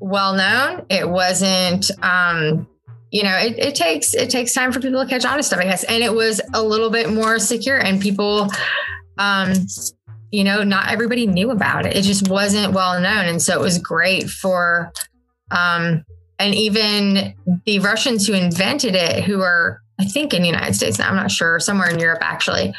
[0.00, 0.84] well known.
[0.90, 2.66] It wasn't, um,
[3.10, 5.60] you know, it, it takes it takes time for people to catch on to stuff,
[5.60, 5.84] I guess.
[5.84, 8.48] And it was a little bit more secure, and people,
[9.18, 9.52] um,
[10.30, 11.96] you know, not everybody knew about it.
[11.96, 14.92] It just wasn't well known, and so it was great for,
[15.50, 16.04] um,
[16.38, 17.34] and even
[17.64, 21.16] the Russians who invented it, who are I think in the United States now, I'm
[21.16, 22.74] not sure, somewhere in Europe actually,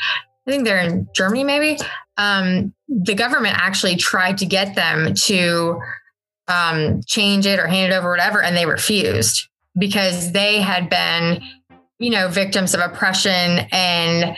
[0.47, 1.77] I think they're in Germany, maybe.
[2.17, 5.79] Um, the government actually tried to get them to
[6.47, 11.43] um, change it or hand it over, whatever, and they refused because they had been,
[11.99, 14.37] you know, victims of oppression and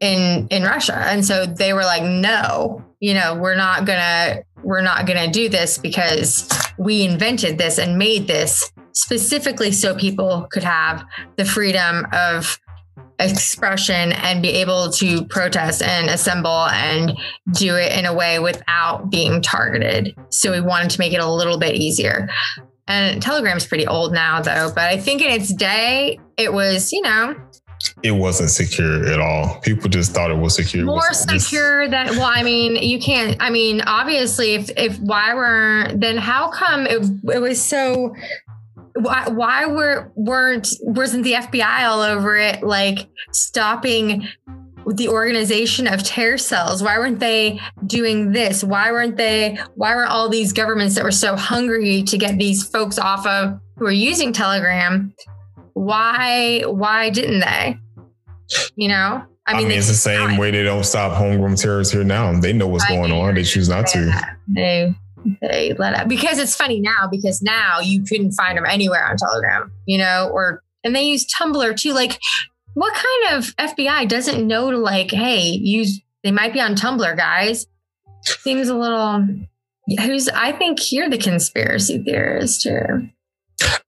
[0.00, 4.82] in in Russia, and so they were like, no, you know, we're not gonna we're
[4.82, 6.48] not gonna do this because
[6.78, 11.04] we invented this and made this specifically so people could have
[11.36, 12.58] the freedom of
[13.18, 17.16] expression and be able to protest and assemble and
[17.52, 20.14] do it in a way without being targeted.
[20.30, 22.28] So we wanted to make it a little bit easier.
[22.86, 27.00] And Telegram's pretty old now, though, but I think in its day, it was, you
[27.02, 27.34] know,
[28.02, 29.60] it wasn't secure at all.
[29.60, 30.84] People just thought it was secure.
[30.84, 33.36] More secure than well, I mean, you can't.
[33.40, 38.14] I mean, obviously, if if why were then how come it, it was so
[38.94, 44.28] why, why were weren't wasn't the FBI all over it like stopping
[44.86, 50.06] the organization of terror cells why weren't they doing this why weren't they why were
[50.06, 53.90] all these governments that were so hungry to get these folks off of who are
[53.90, 55.12] using telegram
[55.72, 57.78] why why didn't they
[58.76, 61.92] you know I mean, I mean it's the same way they don't stop homegrown terrorists
[61.92, 62.32] here now.
[62.40, 63.34] They know what's I going on.
[63.34, 64.10] They choose not to.
[64.48, 64.94] They
[65.40, 69.16] they let up because it's funny now because now you couldn't find them anywhere on
[69.16, 71.92] Telegram, you know, or and they use Tumblr too.
[71.92, 72.20] Like,
[72.74, 77.16] what kind of FBI doesn't know to like, hey, use they might be on Tumblr,
[77.16, 77.66] guys?
[78.22, 79.26] Seems a little.
[80.00, 83.10] Who's I think you're the conspiracy theorist here.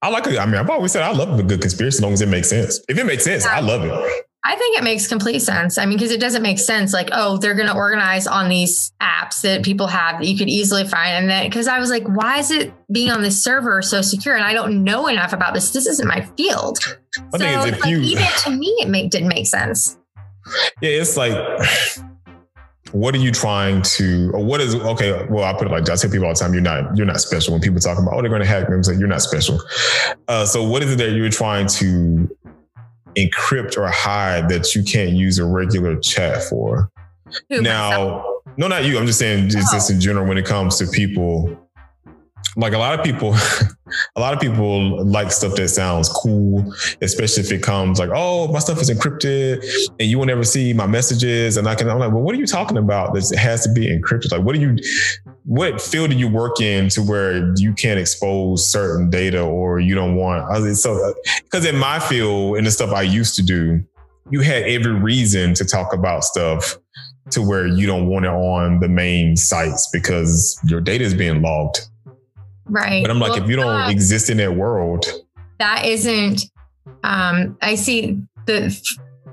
[0.03, 0.39] I like it.
[0.39, 2.49] I mean, I've always said I love a good conspiracy as long as it makes
[2.49, 2.81] sense.
[2.89, 3.57] If it makes sense, yeah.
[3.57, 4.25] I love it.
[4.49, 5.77] I think it makes complete sense.
[5.77, 8.93] I mean, because it doesn't make sense like, oh, they're going to organize on these
[9.03, 11.17] apps that people have that you could easily find.
[11.17, 14.37] And then, because I was like, why is it being on this server so secure?
[14.37, 15.71] And I don't know enough about this.
[15.71, 16.79] This isn't my field.
[17.35, 19.99] I so, if like, you, even to me, it make, didn't make sense.
[20.81, 21.35] Yeah, it's like,
[22.93, 25.97] what are you trying to or what is okay well i put it like i
[25.97, 28.21] tell people all the time you're not you're not special when people talk about oh
[28.21, 29.61] they're going to hack me i'm like you're not special
[30.29, 32.31] uh, so what is it that you're trying to
[33.17, 36.91] encrypt or hide that you can't use a regular chat for.
[37.51, 38.27] Who, now, myself?
[38.57, 38.99] no, not you.
[38.99, 39.77] I'm just saying, just, oh.
[39.77, 41.66] just in general, when it comes to people,
[42.57, 43.35] like a lot of people,
[44.17, 48.49] a lot of people like stuff that sounds cool, especially if it comes like, oh,
[48.49, 49.63] my stuff is encrypted
[50.01, 51.59] and you will never see my messages.
[51.59, 53.15] And I can, I'm like, well, what are you talking about?
[53.15, 54.33] This has to be encrypted.
[54.33, 54.77] Like, what do you,
[55.45, 59.95] what field do you work in to where you can't expose certain data or you
[59.95, 60.77] don't want?
[60.77, 63.85] So, because in my field and the stuff I used to do,
[64.31, 66.77] you had every reason to talk about stuff
[67.31, 71.43] to where you don't want it on the main sites because your data is being
[71.43, 71.81] logged.
[72.67, 73.03] Right.
[73.03, 75.07] But I'm like, well, if you don't uh, exist in that world,
[75.59, 76.43] that isn't.
[77.03, 78.77] Um, I see the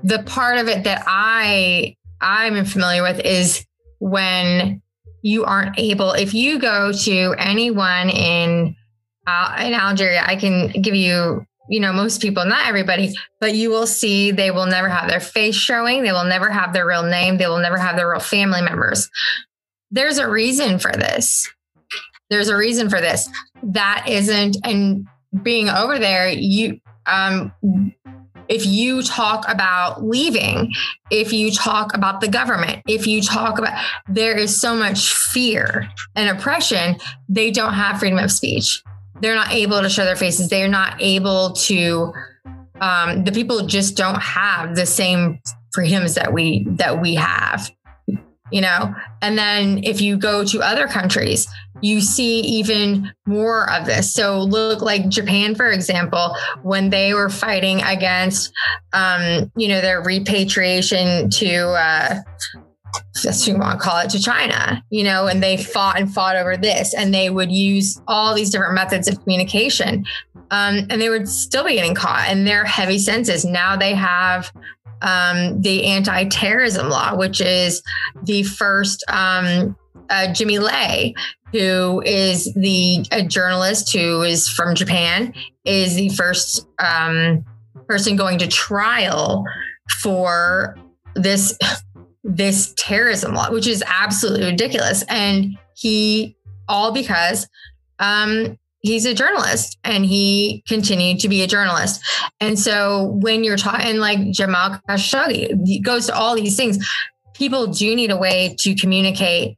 [0.02, 3.66] the part of it that I I'm familiar with is
[3.98, 4.82] when
[5.22, 6.12] you aren't able.
[6.12, 8.76] If you go to anyone in
[9.26, 13.70] uh, in Algeria, I can give you you know, most people, not everybody, but you
[13.70, 16.02] will see they will never have their face showing.
[16.02, 17.38] They will never have their real name.
[17.38, 19.08] They will never have their real family members.
[19.90, 21.48] There's a reason for this.
[22.34, 23.28] There's a reason for this.
[23.62, 25.06] That isn't, and
[25.44, 27.52] being over there, you, um,
[28.48, 30.72] if you talk about leaving,
[31.12, 35.88] if you talk about the government, if you talk about, there is so much fear
[36.16, 36.96] and oppression,
[37.28, 38.82] they don't have freedom of speech.
[39.20, 40.48] They're not able to show their faces.
[40.48, 42.12] They're not able to,
[42.80, 45.38] um, the people just don't have the same
[45.72, 47.70] freedoms that we, that we have
[48.50, 48.94] you know
[49.24, 51.48] and then if you go to other countries
[51.80, 57.30] you see even more of this so look like japan for example when they were
[57.30, 58.52] fighting against
[58.92, 62.20] um, you know their repatriation to uh,
[63.24, 66.12] that's what you want to call it to China, you know, and they fought and
[66.12, 70.04] fought over this, and they would use all these different methods of communication,
[70.50, 72.26] um, and they would still be getting caught.
[72.28, 74.52] And their heavy senses now they have
[75.04, 77.82] um, the anti-terrorism law, which is
[78.24, 79.76] the first um,
[80.10, 81.14] uh, Jimmy Lai,
[81.52, 85.32] who is the a journalist who is from Japan,
[85.64, 87.44] is the first um,
[87.86, 89.44] person going to trial
[90.00, 90.76] for
[91.14, 91.56] this
[92.24, 95.04] this terrorism law, which is absolutely ridiculous.
[95.08, 96.34] And he
[96.66, 97.46] all because
[97.98, 102.04] um, he's a journalist and he continued to be a journalist.
[102.38, 106.86] And so when you're talking like Jamal Khashoggi goes to all these things,
[107.32, 109.56] people do need a way to communicate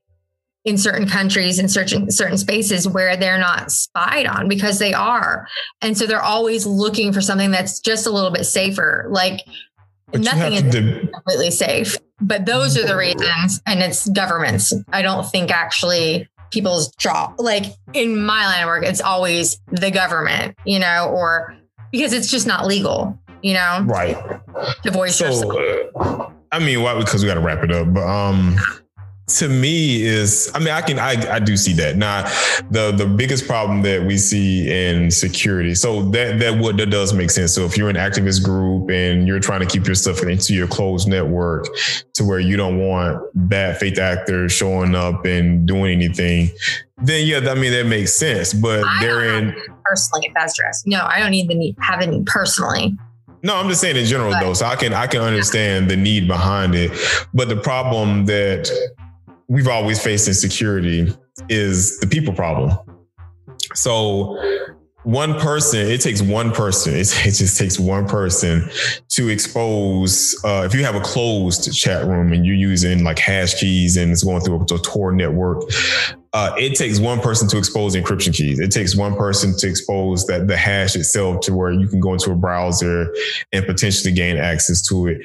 [0.65, 5.47] in certain countries in certain certain spaces where they're not spied on because they are.
[5.83, 9.07] And so they're always looking for something that's just a little bit safer.
[9.11, 9.41] Like
[10.11, 10.63] but nothing is
[11.13, 11.99] completely safe.
[12.21, 14.73] But those are the reasons and it's governments.
[14.93, 17.33] I don't think actually people's jaw.
[17.39, 21.55] Like in my line of work, it's always the government, you know, or
[21.93, 24.17] because it's just not legal, you know, right?
[24.83, 26.33] To voice so, yourself.
[26.53, 26.99] I mean, why?
[26.99, 28.57] Because we got to wrap it up, but um.
[29.27, 31.97] To me is i mean i can i, I do see that.
[31.97, 32.23] Now
[32.71, 37.13] the the biggest problem that we see in security so that that what that does
[37.13, 37.53] make sense.
[37.53, 40.69] So if you're an activist group and you're trying to keep your stuff into your
[40.69, 41.67] closed network
[42.15, 46.51] to where you don't want bad faith actors showing up and doing anything
[46.99, 48.55] then yeah i mean that makes sense.
[48.55, 49.55] But they're in
[49.85, 52.97] personally if that's dressed no i don't need the need have any personally.
[53.43, 54.55] No, I'm just saying in general but, though.
[54.55, 56.91] So I can I can understand the need behind it.
[57.33, 58.69] But the problem that
[59.49, 61.13] we've always faced insecurity
[61.49, 62.77] is the people problem.
[63.75, 64.41] So
[65.07, 68.69] one person, it takes one person, it, it just takes one person
[69.11, 70.37] to expose.
[70.45, 74.11] Uh, if you have a closed chat room and you're using like hash keys and
[74.11, 75.63] it's going through a, a Tor network,
[76.33, 78.59] uh, it takes one person to expose encryption keys.
[78.59, 82.13] It takes one person to expose that the hash itself to where you can go
[82.13, 83.15] into a browser
[83.53, 85.19] and potentially gain access to it.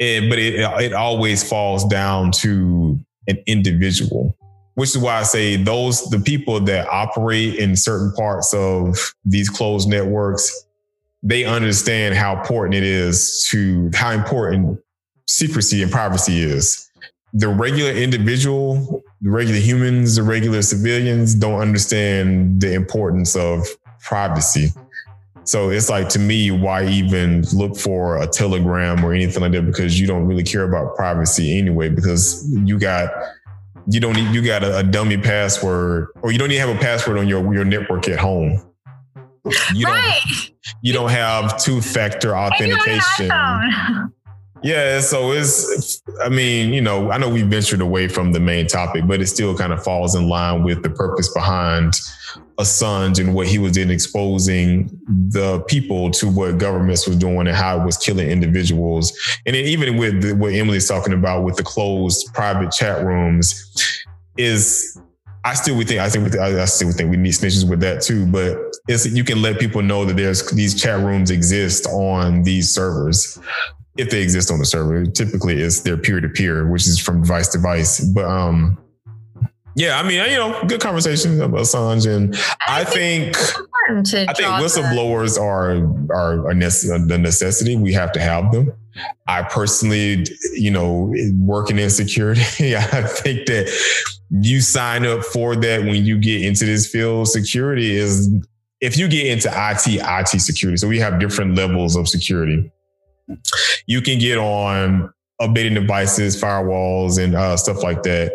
[0.00, 2.98] it but it it always falls down to
[3.28, 4.36] an individual
[4.80, 9.50] which is why I say those the people that operate in certain parts of these
[9.50, 10.64] closed networks,
[11.22, 14.80] they understand how important it is to how important
[15.26, 16.88] secrecy and privacy is.
[17.34, 23.66] The regular individual, the regular humans, the regular civilians don't understand the importance of
[24.00, 24.68] privacy.
[25.50, 29.66] So it's like to me, why even look for a telegram or anything like that?
[29.66, 33.10] Because you don't really care about privacy anyway, because you got
[33.88, 36.78] you don't need you got a, a, dummy password or you don't even have a
[36.78, 38.62] password on your your network at home.
[39.74, 40.20] You right.
[40.24, 40.52] don't
[40.82, 43.28] you don't have two factor authentication.
[44.62, 48.66] Yeah, so it's I mean, you know, I know we ventured away from the main
[48.66, 51.94] topic, but it still kind of falls in line with the purpose behind
[52.58, 57.56] Assange and what he was in exposing the people to what governments was doing and
[57.56, 59.18] how it was killing individuals.
[59.46, 64.04] And then even with the, what Emily's talking about with the closed private chat rooms,
[64.36, 65.00] is
[65.42, 68.26] I still would think I think I still think we need snitches with that too.
[68.26, 68.58] But
[68.88, 73.38] it's you can let people know that there's these chat rooms exist on these servers
[73.96, 75.04] if they exist on the server.
[75.06, 78.00] Typically, it's their peer to peer, which is from device to device.
[78.00, 78.78] But um,
[79.76, 82.34] yeah, I mean, you know, good conversation about Assange, and
[82.66, 83.36] I, I think,
[84.06, 85.76] think I think whistleblowers are
[86.14, 87.76] are a nece- the necessity.
[87.76, 88.72] We have to have them.
[89.28, 92.40] I personally, you know, working in security,
[92.76, 93.72] I think that
[94.30, 97.28] you sign up for that when you get into this field.
[97.28, 98.28] Security is
[98.80, 100.76] if you get into IT, IT security.
[100.76, 102.70] So we have different levels of security.
[103.86, 108.32] You can get on updating devices, firewalls, and uh, stuff like that.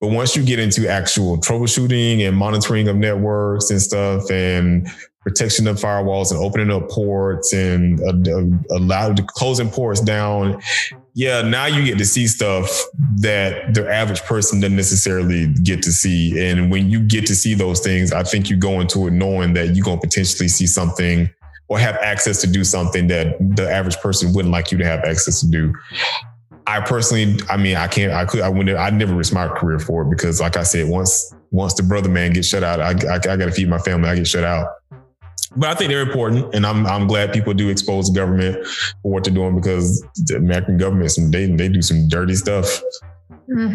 [0.00, 4.88] But once you get into actual troubleshooting and monitoring of networks and stuff, and
[5.20, 10.60] protection of firewalls and opening up ports and uh, uh, closing ports down,
[11.14, 12.70] yeah, now you get to see stuff
[13.16, 16.40] that the average person doesn't necessarily get to see.
[16.40, 19.52] And when you get to see those things, I think you go into it knowing
[19.54, 21.28] that you're going to potentially see something
[21.68, 25.00] or have access to do something that the average person wouldn't like you to have
[25.04, 25.72] access to do.
[26.66, 29.78] I personally, I mean, I can't, I could, I wouldn't, I never risk my career
[29.78, 32.90] for it because, like I said, once once the brother man gets shut out, I,
[32.90, 34.08] I, I got to feed my family.
[34.08, 34.68] I get shut out.
[35.56, 38.66] But I think they're important, and I'm I'm glad people do expose the government
[39.02, 42.82] for what they're doing because the American government, some they they do some dirty stuff.
[43.50, 43.68] Hmm.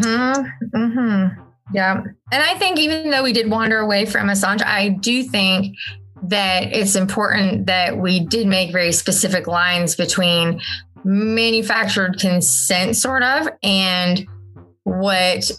[0.76, 1.28] Hmm.
[1.74, 5.76] Yeah, and I think even though we did wander away from Assange, I do think
[6.24, 10.62] that it's important that we did make very specific lines between
[11.04, 14.26] manufactured consent, sort of, and
[14.84, 15.52] what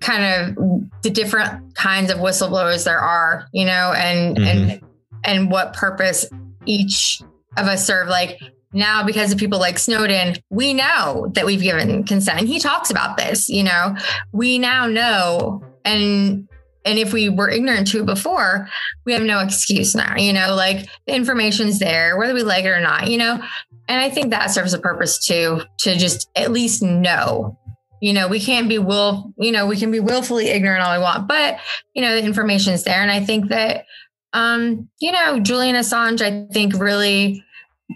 [0.00, 4.70] kind of the different kinds of whistleblowers there are, you know, and mm-hmm.
[4.70, 4.82] and
[5.24, 6.26] and what purpose
[6.66, 7.22] each
[7.56, 8.08] of us serve.
[8.08, 8.38] Like
[8.72, 12.40] now, because of people like Snowden, we know that we've given consent.
[12.40, 13.96] And he talks about this, you know,
[14.32, 16.47] we now know and
[16.84, 18.68] and if we were ignorant to it before,
[19.04, 22.70] we have no excuse now, you know, like the information's there, whether we like it
[22.70, 23.42] or not, you know.
[23.88, 27.58] And I think that serves a purpose too, to just at least know.
[28.00, 31.02] You know, we can't be will, you know, we can be willfully ignorant all we
[31.02, 31.58] want, but
[31.94, 33.02] you know, the information's there.
[33.02, 33.86] And I think that
[34.32, 37.44] um, you know, Julian Assange, I think really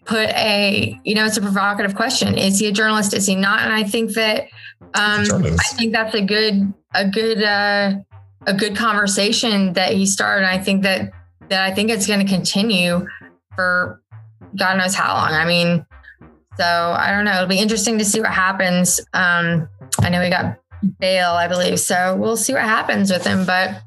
[0.06, 2.38] put a, you know, it's a provocative question.
[2.38, 3.14] Is he a journalist?
[3.14, 3.60] Is he not?
[3.60, 4.44] And I think that
[4.94, 7.94] um I think that's a good a good uh
[8.46, 10.48] a good conversation that he started.
[10.48, 11.12] I think that
[11.48, 13.06] that I think it's going to continue
[13.54, 14.00] for
[14.56, 15.32] God knows how long.
[15.32, 15.86] I mean,
[16.56, 17.34] so I don't know.
[17.34, 19.00] It'll be interesting to see what happens.
[19.12, 19.68] Um,
[20.00, 20.58] I know we got
[20.98, 23.44] bail, I believe, so we'll see what happens with him.
[23.46, 23.82] But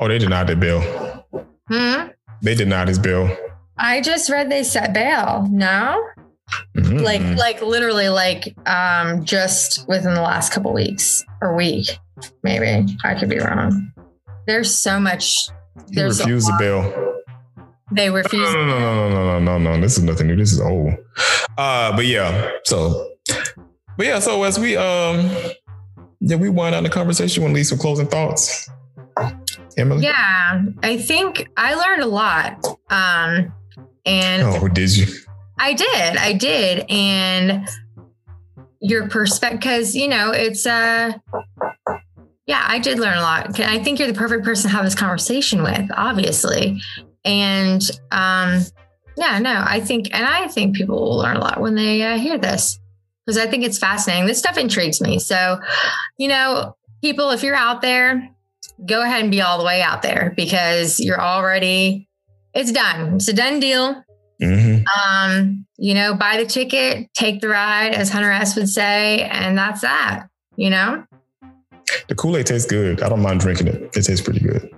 [0.00, 1.24] oh, they denied the bail.
[1.68, 2.08] Hmm.
[2.42, 3.34] They denied his bail.
[3.76, 5.46] I just read they set bail.
[5.50, 6.04] No.
[6.76, 6.98] Mm-hmm.
[6.98, 11.98] Like, like literally, like, um, just within the last couple weeks or week.
[12.42, 13.92] Maybe I could be wrong.
[14.46, 15.48] There's so much.
[15.88, 17.04] He There's a refused the lot- bail.
[17.92, 18.52] They No, refuse.
[18.52, 19.80] no, no, no, no, no, no, no.
[19.80, 20.36] This is nothing new.
[20.36, 20.92] This is old.
[21.56, 22.50] Uh, but yeah.
[22.64, 23.12] So,
[23.96, 24.18] but yeah.
[24.18, 25.30] So as we um,
[26.20, 27.42] yeah, we wind down the conversation.
[27.42, 28.68] Want to leave some closing thoughts,
[29.78, 30.02] Emily?
[30.04, 32.62] Yeah, I think I learned a lot.
[32.90, 33.52] Um,
[34.04, 35.06] and Oh, did you?
[35.58, 37.66] I did, I did, and
[38.80, 41.12] your perspective, because you know, it's uh,
[42.48, 43.60] yeah, I did learn a lot.
[43.60, 46.80] I think you're the perfect person to have this conversation with, obviously,
[47.22, 48.62] and um,
[49.18, 52.16] yeah, no, I think, and I think people will learn a lot when they uh,
[52.16, 52.80] hear this
[53.26, 54.26] because I think it's fascinating.
[54.26, 55.18] This stuff intrigues me.
[55.18, 55.60] So,
[56.16, 58.30] you know, people, if you're out there,
[58.86, 62.08] go ahead and be all the way out there because you're already,
[62.54, 63.16] it's done.
[63.16, 64.02] It's a done deal.
[64.40, 69.22] hmm Um, you know, buy the ticket, take the ride, as Hunter S would say,
[69.24, 71.04] and that's that, you know?
[72.08, 73.02] The Kool Aid tastes good.
[73.02, 73.82] I don't mind drinking it.
[73.96, 74.70] It tastes pretty good.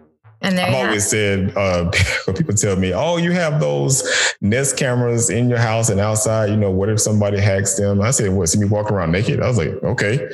[0.42, 1.90] And I've always said, uh,
[2.24, 4.02] when people tell me, "Oh, you have those
[4.40, 8.00] Nest cameras in your house and outside." You know, what if somebody hacks them?
[8.00, 8.48] I said, "What?
[8.48, 10.28] See me walk around naked?" I was like, "Okay."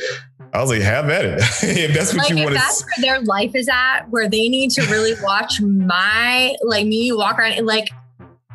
[0.52, 3.20] I was like, "Have at it if that's what like you want that's where their
[3.22, 7.88] life is at, where they need to really watch my like me walk around like,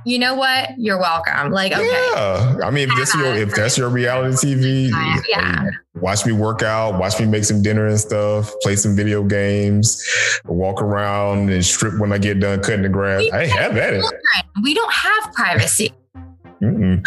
[0.06, 0.70] you know what?
[0.78, 1.52] You're welcome.
[1.52, 1.86] Like, okay.
[1.86, 5.70] Yeah, I mean, if that's your if that's your reality TV, Yeah.
[5.96, 10.04] watch me work out, watch me make some dinner and stuff, play some video games,
[10.46, 13.24] walk around and strip when I get done cutting the grass.
[13.34, 14.06] I have at it.
[14.64, 15.94] We don't have privacy.
[16.62, 17.06] Mm-mm.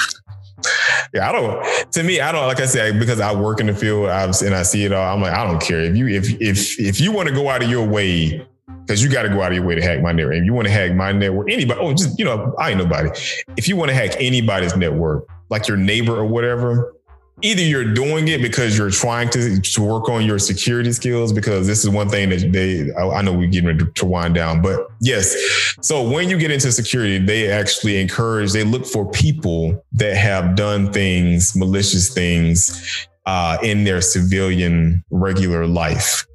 [1.12, 1.92] Yeah, I don't.
[1.92, 4.54] To me, I don't like I said because I work in the field I've, and
[4.54, 5.14] I see it all.
[5.14, 7.62] I'm like, I don't care if you if if if you want to go out
[7.62, 8.46] of your way
[8.86, 10.36] because you got to go out of your way to hack my network.
[10.36, 13.10] If you want to hack my network, anybody, oh, just you know, I ain't nobody.
[13.56, 16.94] If you want to hack anybody's network, like your neighbor or whatever,
[17.42, 21.66] either you're doing it because you're trying to, to work on your security skills because
[21.66, 24.62] this is one thing that they I, I know we're getting ready to wind down
[24.62, 25.34] but yes
[25.80, 30.54] so when you get into security they actually encourage they look for people that have
[30.54, 36.26] done things malicious things uh, in their civilian regular life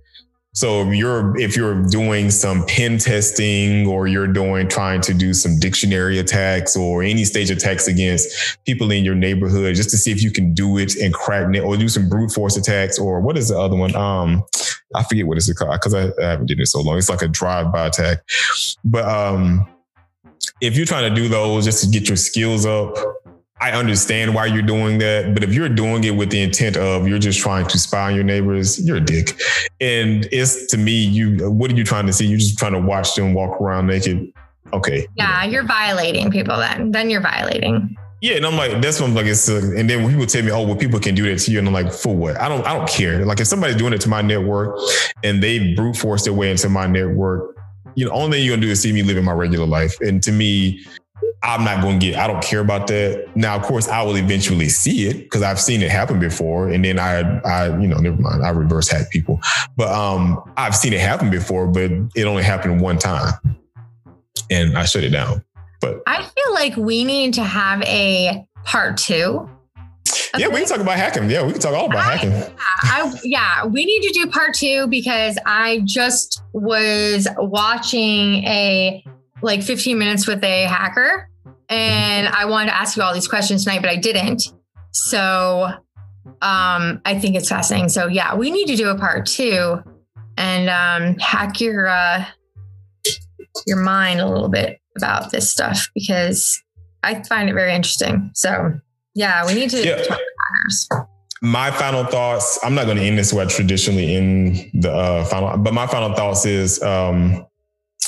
[0.60, 5.34] so if you're if you're doing some pen testing or you're doing trying to do
[5.34, 10.12] some dictionary attacks or any stage attacks against people in your neighborhood just to see
[10.12, 13.22] if you can do it and crack it or do some brute force attacks or
[13.22, 13.96] what is the other one?
[13.96, 14.44] Um,
[14.94, 16.98] I forget what it's called because I, I haven't did it so long.
[16.98, 18.18] It's like a drive-by attack.
[18.84, 19.66] But um,
[20.60, 22.98] if you're trying to do those just to get your skills up,
[23.62, 25.34] I understand why you're doing that.
[25.34, 28.16] But if you're doing it with the intent of you're just trying to spy on
[28.16, 29.40] your neighbors, you're a dick.
[29.82, 32.26] And it's to me, you what are you trying to see?
[32.26, 34.32] You're just trying to watch them walk around naked.
[34.72, 35.08] Okay.
[35.16, 36.92] Yeah, you're violating people then.
[36.92, 37.96] Then you're violating.
[38.22, 39.28] Yeah, and I'm like, that's what I'm like.
[39.28, 41.52] It's uh, and then when people tell me, oh, well, people can do that to
[41.52, 42.40] you, and I'm like, for what?
[42.40, 43.26] I don't, I don't care.
[43.26, 44.78] Like, if somebody's doing it to my network,
[45.24, 47.56] and they brute force their way into my network,
[47.96, 50.00] you know, only thing you're gonna do is see me living my regular life.
[50.02, 50.84] And to me,
[51.42, 52.16] I'm not gonna get.
[52.18, 53.30] I don't care about that.
[53.36, 56.84] Now, of course, I will eventually see it because I've seen it happen before, and
[56.84, 58.44] then I, I, you know, never mind.
[58.44, 59.40] I reverse hack people,
[59.78, 63.34] but um, I've seen it happen before, but it only happened one time,
[64.52, 65.44] and I shut it down.
[65.80, 69.50] But I feel like we need to have a part two.
[70.34, 71.30] of yeah, we can talk about hacking.
[71.30, 72.32] Yeah, we can talk all about I- hacking.
[72.32, 79.06] Yeah, I, yeah, we need to do part two because I just was watching a
[79.42, 81.30] like 15 minutes with a hacker
[81.70, 84.44] and I wanted to ask you all these questions tonight, but I didn't.
[84.92, 85.70] So
[86.42, 87.90] um, I think it's fascinating.
[87.90, 89.82] So yeah, we need to do a part two
[90.38, 92.26] and um, hack your uh,
[93.68, 96.62] your mind a little bit about this stuff because
[97.04, 98.32] I find it very interesting.
[98.34, 98.80] So
[99.14, 100.18] yeah, we need to Yeah.
[101.42, 105.24] my final thoughts i'm not going to end this way I traditionally in the uh,
[105.24, 107.46] final but my final thoughts is um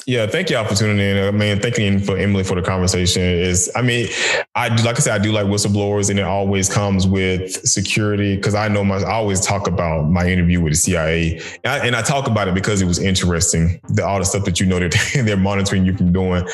[0.05, 3.21] yeah thank y'all for tuning in i mean thank you for emily for the conversation
[3.21, 4.07] is i mean
[4.55, 8.35] i do like i said i do like whistleblowers and it always comes with security
[8.35, 11.85] because i know my i always talk about my interview with the cia and I,
[11.85, 14.65] and I talk about it because it was interesting the all the stuff that you
[14.65, 14.95] know that
[15.25, 16.47] they're monitoring you from doing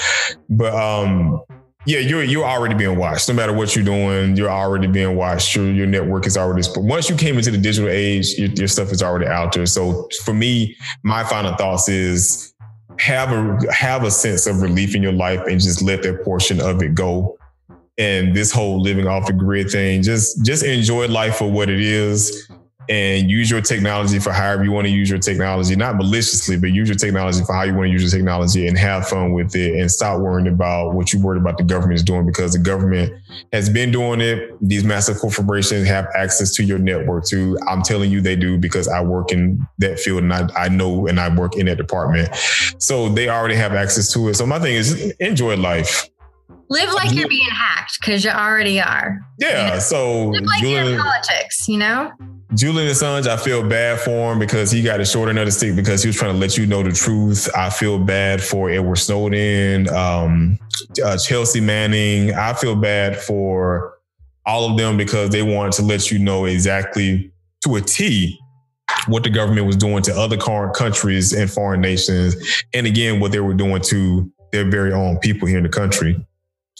[0.49, 1.41] but um
[1.87, 3.29] yeah, you're you're already being watched.
[3.29, 5.55] No matter what you're doing, you're already being watched.
[5.55, 6.67] Your your network is already.
[6.75, 9.65] But once you came into the digital age, your, your stuff is already out there.
[9.65, 12.53] So for me, my final thoughts is
[12.99, 16.61] have a have a sense of relief in your life and just let that portion
[16.61, 17.37] of it go.
[17.97, 21.79] And this whole living off the grid thing, just just enjoy life for what it
[21.79, 22.49] is.
[22.89, 26.71] And use your technology for however you want to use your technology, not maliciously, but
[26.71, 29.55] use your technology for how you want to use your technology and have fun with
[29.55, 32.59] it and stop worrying about what you worried about the government is doing because the
[32.59, 33.13] government
[33.51, 34.51] has been doing it.
[34.61, 37.57] These massive corporations have access to your network too.
[37.67, 41.07] I'm telling you they do because I work in that field and I, I know
[41.07, 42.33] and I work in that department.
[42.79, 44.35] So they already have access to it.
[44.35, 46.09] So my thing is enjoy life.
[46.69, 49.19] Live like you're being hacked because you already are.
[49.39, 49.79] Yeah.
[49.79, 52.11] So Live like you're in politics, you know?
[52.55, 55.51] Julian Assange, I feel bad for him because he got a short end of the
[55.51, 57.49] stick because he was trying to let you know the truth.
[57.55, 60.57] I feel bad for Edward Snowden, um,
[61.03, 62.33] uh, Chelsea Manning.
[62.33, 63.97] I feel bad for
[64.45, 67.31] all of them because they wanted to let you know exactly
[67.63, 68.39] to a T
[69.07, 72.35] what the government was doing to other countries and foreign nations.
[72.73, 76.25] And again, what they were doing to their very own people here in the country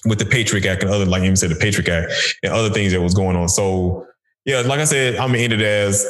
[0.07, 2.13] with the Patriot Act and other, like you said, the Patriot Act
[2.43, 3.49] and other things that was going on.
[3.49, 4.07] So
[4.45, 6.05] yeah, like I said, I'm gonna end it as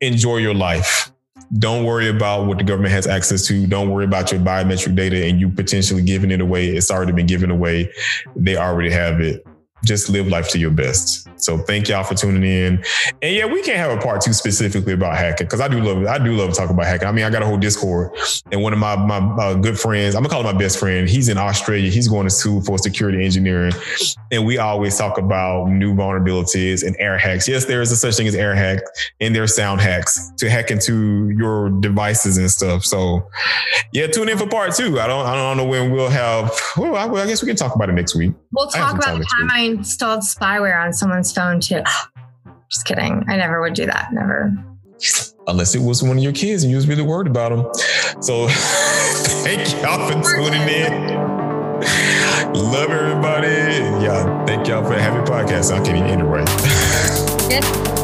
[0.00, 1.10] enjoy your life.
[1.58, 3.66] Don't worry about what the government has access to.
[3.66, 6.68] Don't worry about your biometric data and you potentially giving it away.
[6.68, 7.90] It's already been given away.
[8.36, 9.46] They already have it
[9.84, 11.28] just live life to your best.
[11.40, 12.84] So thank y'all for tuning in.
[13.22, 16.04] And yeah, we can't have a part two specifically about hacking because I do love
[16.06, 17.08] I do love to talk about hacking.
[17.08, 18.10] I mean, I got a whole Discord,
[18.50, 21.08] and one of my my uh, good friends, I'm gonna call him my best friend.
[21.08, 21.90] He's in Australia.
[21.90, 23.72] He's going to school for security engineering,
[24.30, 27.46] and we always talk about new vulnerabilities and air hacks.
[27.48, 28.80] Yes, there is a such thing as air hack,
[29.20, 32.84] and there's sound hacks to hack into your devices and stuff.
[32.84, 33.28] So
[33.92, 34.98] yeah, tune in for part two.
[35.00, 36.52] I don't I don't know when we'll have.
[36.76, 38.32] Well, I, I guess we can talk about it next week.
[38.52, 41.82] We'll talk about the time I installed spyware on someone's phone too.
[42.70, 43.24] Just kidding.
[43.28, 44.12] I never would do that.
[44.12, 44.52] Never.
[45.46, 48.22] Unless it was one of your kids and you was really worried about them.
[48.22, 48.48] So
[49.42, 51.38] thank y'all for tuning in.
[52.52, 53.48] Love everybody.
[54.04, 55.72] Yeah, thank y'all for having a podcast.
[55.72, 57.94] I can't even end it right.